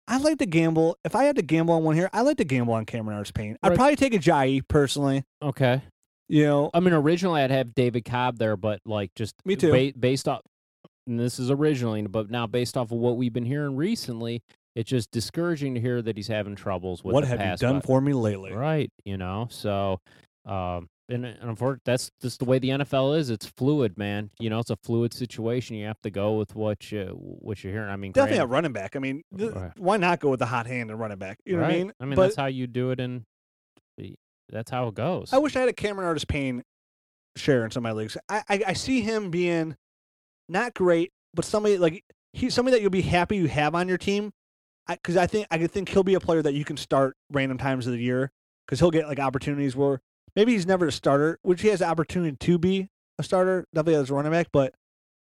[0.08, 0.96] I like to gamble.
[1.04, 3.30] If I had to gamble on one here, I like to gamble on Cameron Artis
[3.32, 3.56] Payne.
[3.62, 3.76] I'd Right.
[3.78, 5.24] probably take Ajayi personally.
[5.42, 5.82] okay.
[6.28, 9.70] You know, I mean, originally I'd have David Cobb there, but like just Me too.
[9.70, 10.40] ba- based off,
[11.06, 14.40] and this is originally, but now based off of what we've been hearing recently,
[14.74, 17.60] it's just discouraging to hear that he's having troubles with what the have you pass
[17.60, 17.84] done rush.
[17.84, 18.52] for me lately?
[18.52, 18.90] Right.
[19.04, 19.98] You know, so,
[20.46, 23.30] um, and, and unfortunately, that's just the way the NFL is.
[23.30, 24.30] It's fluid, man.
[24.38, 25.76] You know, it's a fluid situation.
[25.76, 27.06] You have to go with what you
[27.40, 27.90] what you're hearing.
[27.90, 28.96] I mean, Definitely a running back.
[28.96, 29.72] I mean, th- Right.
[29.78, 31.38] why not go with the hot hand and running back?
[31.44, 31.92] You know what I mean?
[32.00, 33.24] I mean, but that's how you do it, and
[34.48, 35.32] that's how it goes.
[35.32, 36.62] I wish I had a Cameron Artis Payne
[37.36, 38.16] share in some of my leagues.
[38.28, 39.76] I, I I see him being
[40.48, 43.98] not great, but somebody like he's somebody that you'll be happy you have on your
[43.98, 44.32] team.
[44.88, 47.56] Because I, think I could think he'll be a player that you can start random
[47.56, 48.32] times of the year
[48.66, 50.00] because he'll get like opportunities where
[50.36, 54.00] maybe he's never a starter, which he has the opportunity to be a starter, definitely
[54.00, 54.48] as a running back.
[54.52, 54.74] But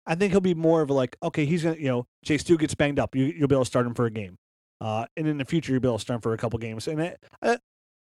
[0.06, 2.56] I think he'll be more of a like, okay, he's gonna, you know, Chase Stu
[2.58, 4.36] gets banged up, you, you'll be able to start him for a game,
[4.80, 6.88] uh, and in the future you'll be able to start him for a couple games.
[6.88, 7.56] And it, uh,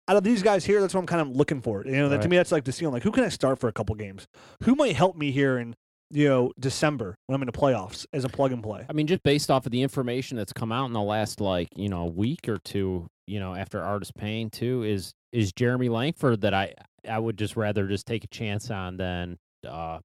[0.06, 1.84] out of these guys here, that's what I'm kind of looking for.
[1.86, 2.92] You know, that to me that's like the ceiling.
[2.92, 4.26] Like, who can I start for a couple games?
[4.64, 5.74] Who might help me here in
[6.10, 8.84] you know December when I'm in the playoffs as a plug and play?
[8.88, 11.68] I mean, just based off of the information that's come out in the last like
[11.74, 16.42] you know week or two, you know, after Artis Payne too, is is Jeremy Langford
[16.42, 16.74] that I
[17.08, 19.98] I would just rather just take a chance on than uh,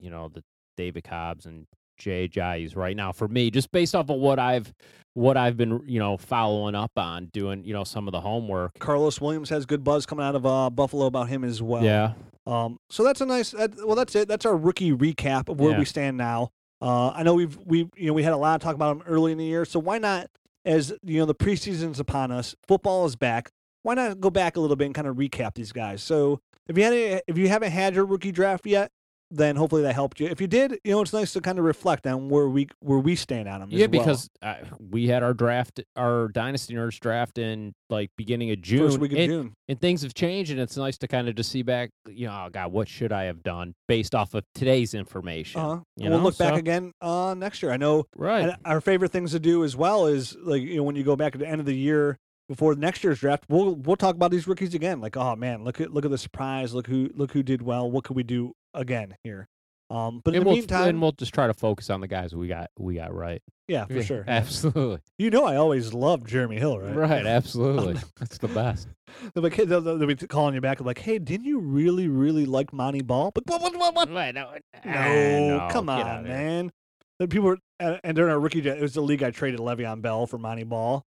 [0.00, 0.42] you know, the
[0.76, 1.66] David Cobbs and
[1.98, 4.72] Jay Ajayis right now for me, just based off of what I've
[5.14, 8.72] what I've been you know following up on, doing you know some of the homework.
[8.80, 11.84] Carlos Williams has good buzz coming out of uh, Buffalo about him as well.
[11.84, 12.14] Yeah,
[12.46, 13.52] Um, so that's a nice.
[13.52, 14.26] That, well, that's it.
[14.26, 15.78] That's our rookie recap of where Yeah.
[15.78, 16.50] we stand now.
[16.82, 19.02] Uh, I know we've we you know we had a lot of talk about him
[19.06, 19.64] early in the year.
[19.64, 20.26] So why not,
[20.64, 23.50] as you know, the preseason's upon us, football is back.
[23.84, 26.02] Why not go back a little bit and kind of recap these guys?
[26.02, 28.90] So if you had any, if you haven't had your rookie draft yet,
[29.30, 30.28] then hopefully that helped you.
[30.28, 32.98] If you did, you know, it's nice to kind of reflect on where we where
[33.00, 33.68] we stand on them.
[33.72, 34.00] yeah, as well.
[34.00, 34.54] because uh,
[34.90, 39.12] we had our draft, our Dynasty Nerds draft in like beginning of June, first week
[39.12, 39.52] of and- June.
[39.68, 42.44] and things have changed and it's nice to kind of just see back you know
[42.46, 45.80] oh god what should i have done based off of today's information Uh-huh.
[45.98, 47.72] we'll know, look back so- again uh, next year.
[47.72, 50.96] I know right our favorite things to do as well is like you know when
[50.96, 52.18] you go back at the end of the year
[52.48, 55.00] before next year's draft, we'll we'll talk about these rookies again.
[55.00, 56.74] Like, oh man, look at look at the surprise.
[56.74, 57.90] Look who look who did well.
[57.90, 59.48] What could we do again here?
[59.90, 62.08] Um, but in and the we'll, meantime, and we'll just try to focus on the
[62.08, 64.24] guys we got we got right yeah, for Yeah, sure.
[64.26, 66.96] absolutely You know, I always loved Jeremy Hill, right?
[66.96, 68.88] right, absolutely that's the best
[69.34, 72.72] They'll be, they'll, they'll be calling you back like, hey, didn't you really really like
[72.72, 73.30] Montee Ball?
[73.30, 73.94] But what what what?
[73.94, 74.10] what?
[74.10, 74.52] Right, no,
[74.84, 76.72] No, no, come on, man.
[77.20, 80.00] The people were, and and during our rookie, it was the league I traded Le'Veon
[80.02, 81.04] Bell for Montee Ball,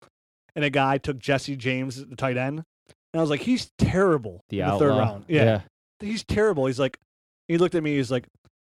[0.54, 2.58] and a guy took Jesse James at the tight end,
[3.12, 5.24] and I was like, he's terrible the in the outlaw third round.
[5.28, 5.60] Yeah,
[6.00, 6.66] he's terrible.
[6.66, 6.98] He's like,
[7.48, 8.26] he looked at me, he's like,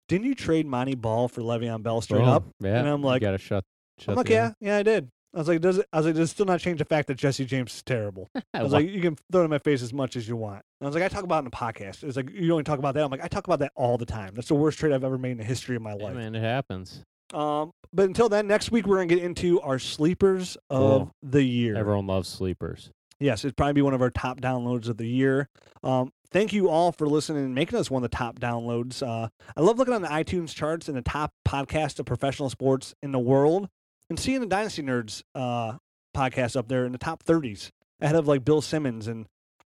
[0.09, 2.27] didn't you trade Montee Ball for Le'Veon Bell straight Boom.
[2.29, 2.43] up?
[2.59, 3.63] yeah And I'm you like- gotta shut
[3.99, 5.09] shut I'm like, yeah, yeah, I did.
[5.35, 5.87] I was like, does it?
[5.91, 8.29] I was like, does it still not change the fact that Jesse James is terrible?
[8.53, 10.61] I was like, you can throw it in my face as much as you want.
[10.79, 12.03] And I was like, I talk about it in the podcast.
[12.03, 13.03] It's like you only talk about that.
[13.03, 14.33] I'm like, I talk about that all the time.
[14.35, 16.15] That's the worst trade I've ever made in the history of my yeah, life.
[16.15, 17.01] man it happens
[17.33, 21.11] Um, but until then, next week we're gonna get into our sleepers of Cool.
[21.21, 21.75] the year.
[21.75, 25.47] everyone loves sleepers Yes, it'd probably be one of our top downloads of the year.
[25.81, 29.01] Um, thank you all for listening and making us one of the top downloads.
[29.01, 32.93] Uh, I love looking on the iTunes charts and the top podcast of professional sports
[33.01, 33.69] in the world,
[34.09, 35.77] and seeing the Dynasty Nerds uh,
[36.13, 37.69] podcast up there in the top 30s,
[38.01, 39.25] ahead of like Bill Simmons and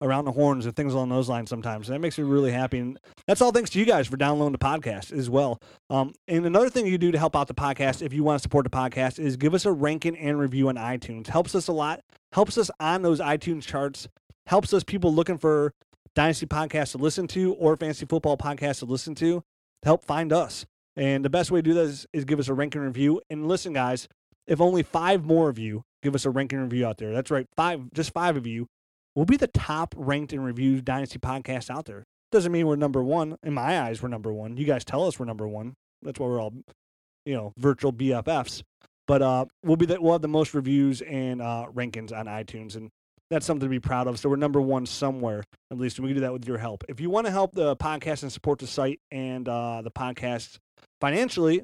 [0.02, 1.50] Around the Horns and things along those lines.
[1.50, 4.18] Sometimes and that makes me really happy, and that's all thanks to you guys for
[4.18, 5.60] downloading the podcast as well.
[5.90, 8.44] Um, and another thing you do to help out the podcast, if you want to
[8.44, 11.28] support the podcast, is give us a ranking and review on iTunes.
[11.28, 12.02] Helps us a lot.
[12.34, 14.08] Helps us on those iTunes charts.
[14.48, 15.74] Helps us people looking for
[16.16, 19.44] Dynasty podcasts to listen to or fantasy football podcasts to listen to.
[19.84, 20.66] To help find us.
[20.96, 23.22] And the best way to do this is give us a ranking review.
[23.30, 24.08] And listen, guys,
[24.48, 27.46] if only five more of you give us a ranking review out there, that's right,
[27.56, 28.68] five, just five of you,
[29.18, 32.04] we'll be the top ranked and reviewed Dynasty podcast out there.
[32.32, 33.36] Doesn't mean we're number one.
[33.42, 34.58] In my eyes, we're number one.
[34.58, 35.74] You guys tell us we're number one.
[36.04, 36.54] That's why we're all,
[37.26, 38.62] you know, virtual BFFs.
[39.08, 42.76] But uh, we'll be the, we'll have the most reviews and uh, rankings on iTunes,
[42.76, 42.90] and
[43.32, 44.20] that's something to be proud of.
[44.20, 46.84] So we're number one somewhere, at least, and we can do that with your help.
[46.88, 50.58] If you want to help the podcast and support the site and uh, the podcast
[51.02, 51.64] financially,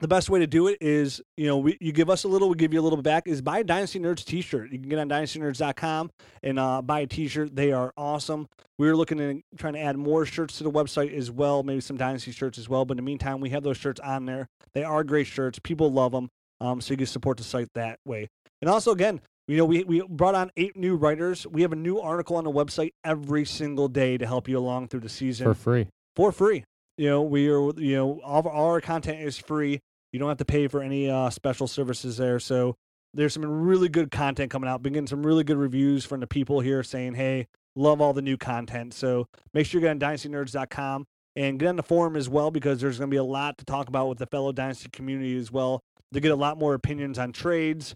[0.00, 2.48] the best way to do it is, you know, we, you give us a little,
[2.48, 3.26] we give you a little back.
[3.26, 4.70] Is buy a Dynasty Nerds T-shirt.
[4.70, 6.10] You can get on DynastyNerds.com
[6.42, 7.54] and uh, buy a T-shirt.
[7.54, 8.48] They are awesome.
[8.78, 11.96] We're looking at trying to add more shirts to the website as well, maybe some
[11.96, 12.84] Dynasty shirts as well.
[12.84, 14.48] But in the meantime, we have those shirts on there.
[14.72, 15.58] They are great shirts.
[15.58, 16.28] People love them.
[16.60, 18.28] Um, so you can support the site that way.
[18.60, 21.46] And also, again, you know, we, we brought on eight new writers.
[21.46, 24.88] We have a new article on the website every single day to help you along
[24.88, 25.88] through the season for free.
[26.14, 26.64] for free.
[26.98, 29.80] You know, we are, you know, all of all our content is free.
[30.12, 32.38] You don't have to pay for any uh, special services there.
[32.38, 32.76] So
[33.14, 34.82] there's some really good content coming out.
[34.82, 38.22] Been getting some really good reviews from the people here saying, hey, love all the
[38.22, 38.94] new content.
[38.94, 41.06] So make sure you get on dynastynerds.com
[41.36, 43.64] and get on the forum as well because there's going to be a lot to
[43.64, 45.80] talk about with the fellow Dynasty community as well.
[46.14, 47.94] To get a lot more opinions on trades,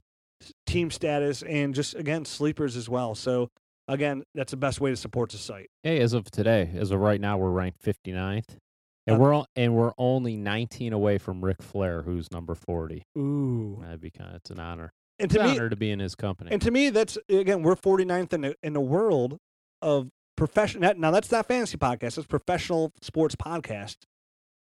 [0.66, 3.14] team status, and just, again, sleepers as well.
[3.14, 3.48] So,
[3.88, 5.70] again, that's the best way to support the site.
[5.82, 8.58] Hey, as of today, as of right now, we're ranked 59th.
[9.06, 13.02] And we're o- and we're only 19 away from Ric Flair, who's number 40.
[13.18, 13.78] Ooh.
[13.82, 14.92] That'd be kind of it's an honor.
[15.18, 16.50] And It's to an honor to be in his company.
[16.52, 19.38] And to me, that's again, we're 49th in the in the world
[19.80, 20.94] of professional.
[20.96, 23.96] Now that's not fantasy podcast; it's professional sports podcast.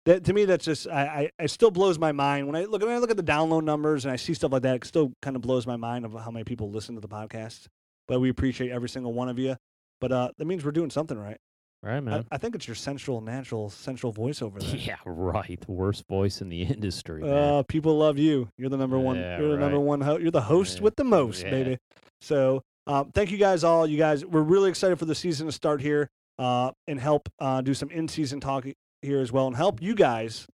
[0.06, 2.82] That to me, that's just I, I it still blows my mind when I look
[2.82, 4.78] when I look at the download numbers and I see stuff like that.
[4.78, 7.68] It still kind of blows my mind of how many people listen to the podcast.
[8.08, 9.58] But we appreciate every single one of you.
[10.00, 11.38] But uh, that means we're doing something right.
[11.84, 12.26] Right, I, man?
[12.32, 14.76] I think it's your central, natural, central voice over there.
[14.76, 15.64] yeah, right.
[15.68, 17.32] Worst voice in the industry, man.
[17.32, 18.50] Uh, people love you.
[18.58, 19.18] You're the number one.
[19.18, 20.02] Yeah, you're the number one.
[20.02, 21.50] Ho- you're the host Yeah, with the most, yeah.
[21.52, 21.78] baby.
[22.22, 23.88] So, um, thank you guys all.
[23.88, 26.10] You guys, we're really excited for the season to start here,
[26.40, 28.66] uh, and help uh, do some in-season talk
[29.02, 30.48] here as well, and help you guys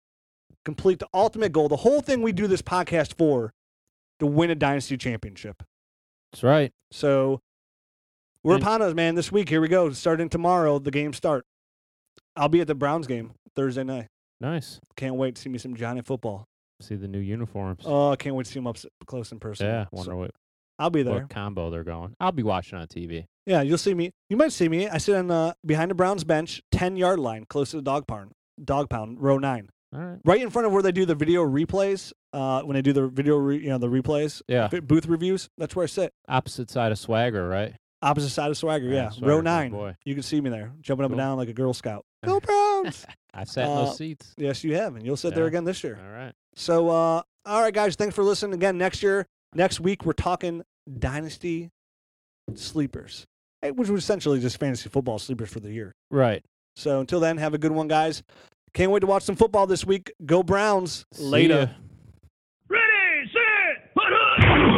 [0.65, 1.67] complete the ultimate goal.
[1.69, 3.53] The whole thing we do this podcast for,
[4.19, 5.63] to win a dynasty championship.
[6.31, 6.71] That's right.
[6.91, 7.39] So,
[8.47, 9.15] we're And- upon us, man.
[9.15, 9.91] This week, here we go.
[9.91, 11.45] Starting tomorrow, the games start.
[12.35, 14.07] I'll be at the Browns game Thursday night.
[14.39, 14.79] Nice.
[14.95, 16.45] Can't wait to see me some Johnny football.
[16.81, 17.83] See the new uniforms.
[17.85, 19.65] Oh, I can't wait to see them up close in person.
[19.65, 20.31] yeah, So, wonder what,
[20.77, 21.15] I'll be there.
[21.15, 22.13] what combo they're going.
[22.19, 23.25] I'll be watching on TV.
[23.47, 24.11] Yeah, you'll see me.
[24.29, 24.87] You might see me.
[24.87, 28.05] I sit on the behind the Browns bench, ten yard line, close to the dog
[28.05, 28.31] pound,
[28.63, 30.19] dog pound, row nine, All right.
[30.23, 32.13] right in front of where they do the video replays.
[32.33, 34.67] Uh, when they do the video, re, you know, the replays, Yeah.
[34.67, 35.49] booth reviews.
[35.57, 37.73] That's where I sit, Opposite side of Swagger, right?
[38.01, 38.87] Opposite side of Swagger.
[38.89, 39.71] Yeah, Swagger's row nine.
[39.71, 39.95] Boy.
[40.05, 41.19] You can see me there, jumping up Cool.
[41.19, 42.05] and down like a Girl Scout.
[42.25, 43.05] Go Browns!
[43.33, 44.33] I've sat in Uh, those seats.
[44.37, 45.99] yes, you have, and you'll sit there again this year.
[46.03, 46.33] All right.
[46.55, 48.77] So, uh, all right, guys, thanks for listening again.
[48.77, 50.63] Next year, next week, we're talking
[50.99, 51.69] dynasty
[52.55, 53.25] sleepers,
[53.61, 55.93] which was essentially just fantasy football sleepers for the year.
[56.09, 56.43] Right.
[56.75, 58.23] So until then, have a good one, guys.
[58.73, 60.11] Can't wait to watch some football this week.
[60.25, 61.05] Go Browns.
[61.13, 61.59] See Later.
[61.59, 61.67] ya.
[62.69, 64.77] Ready, set, put up.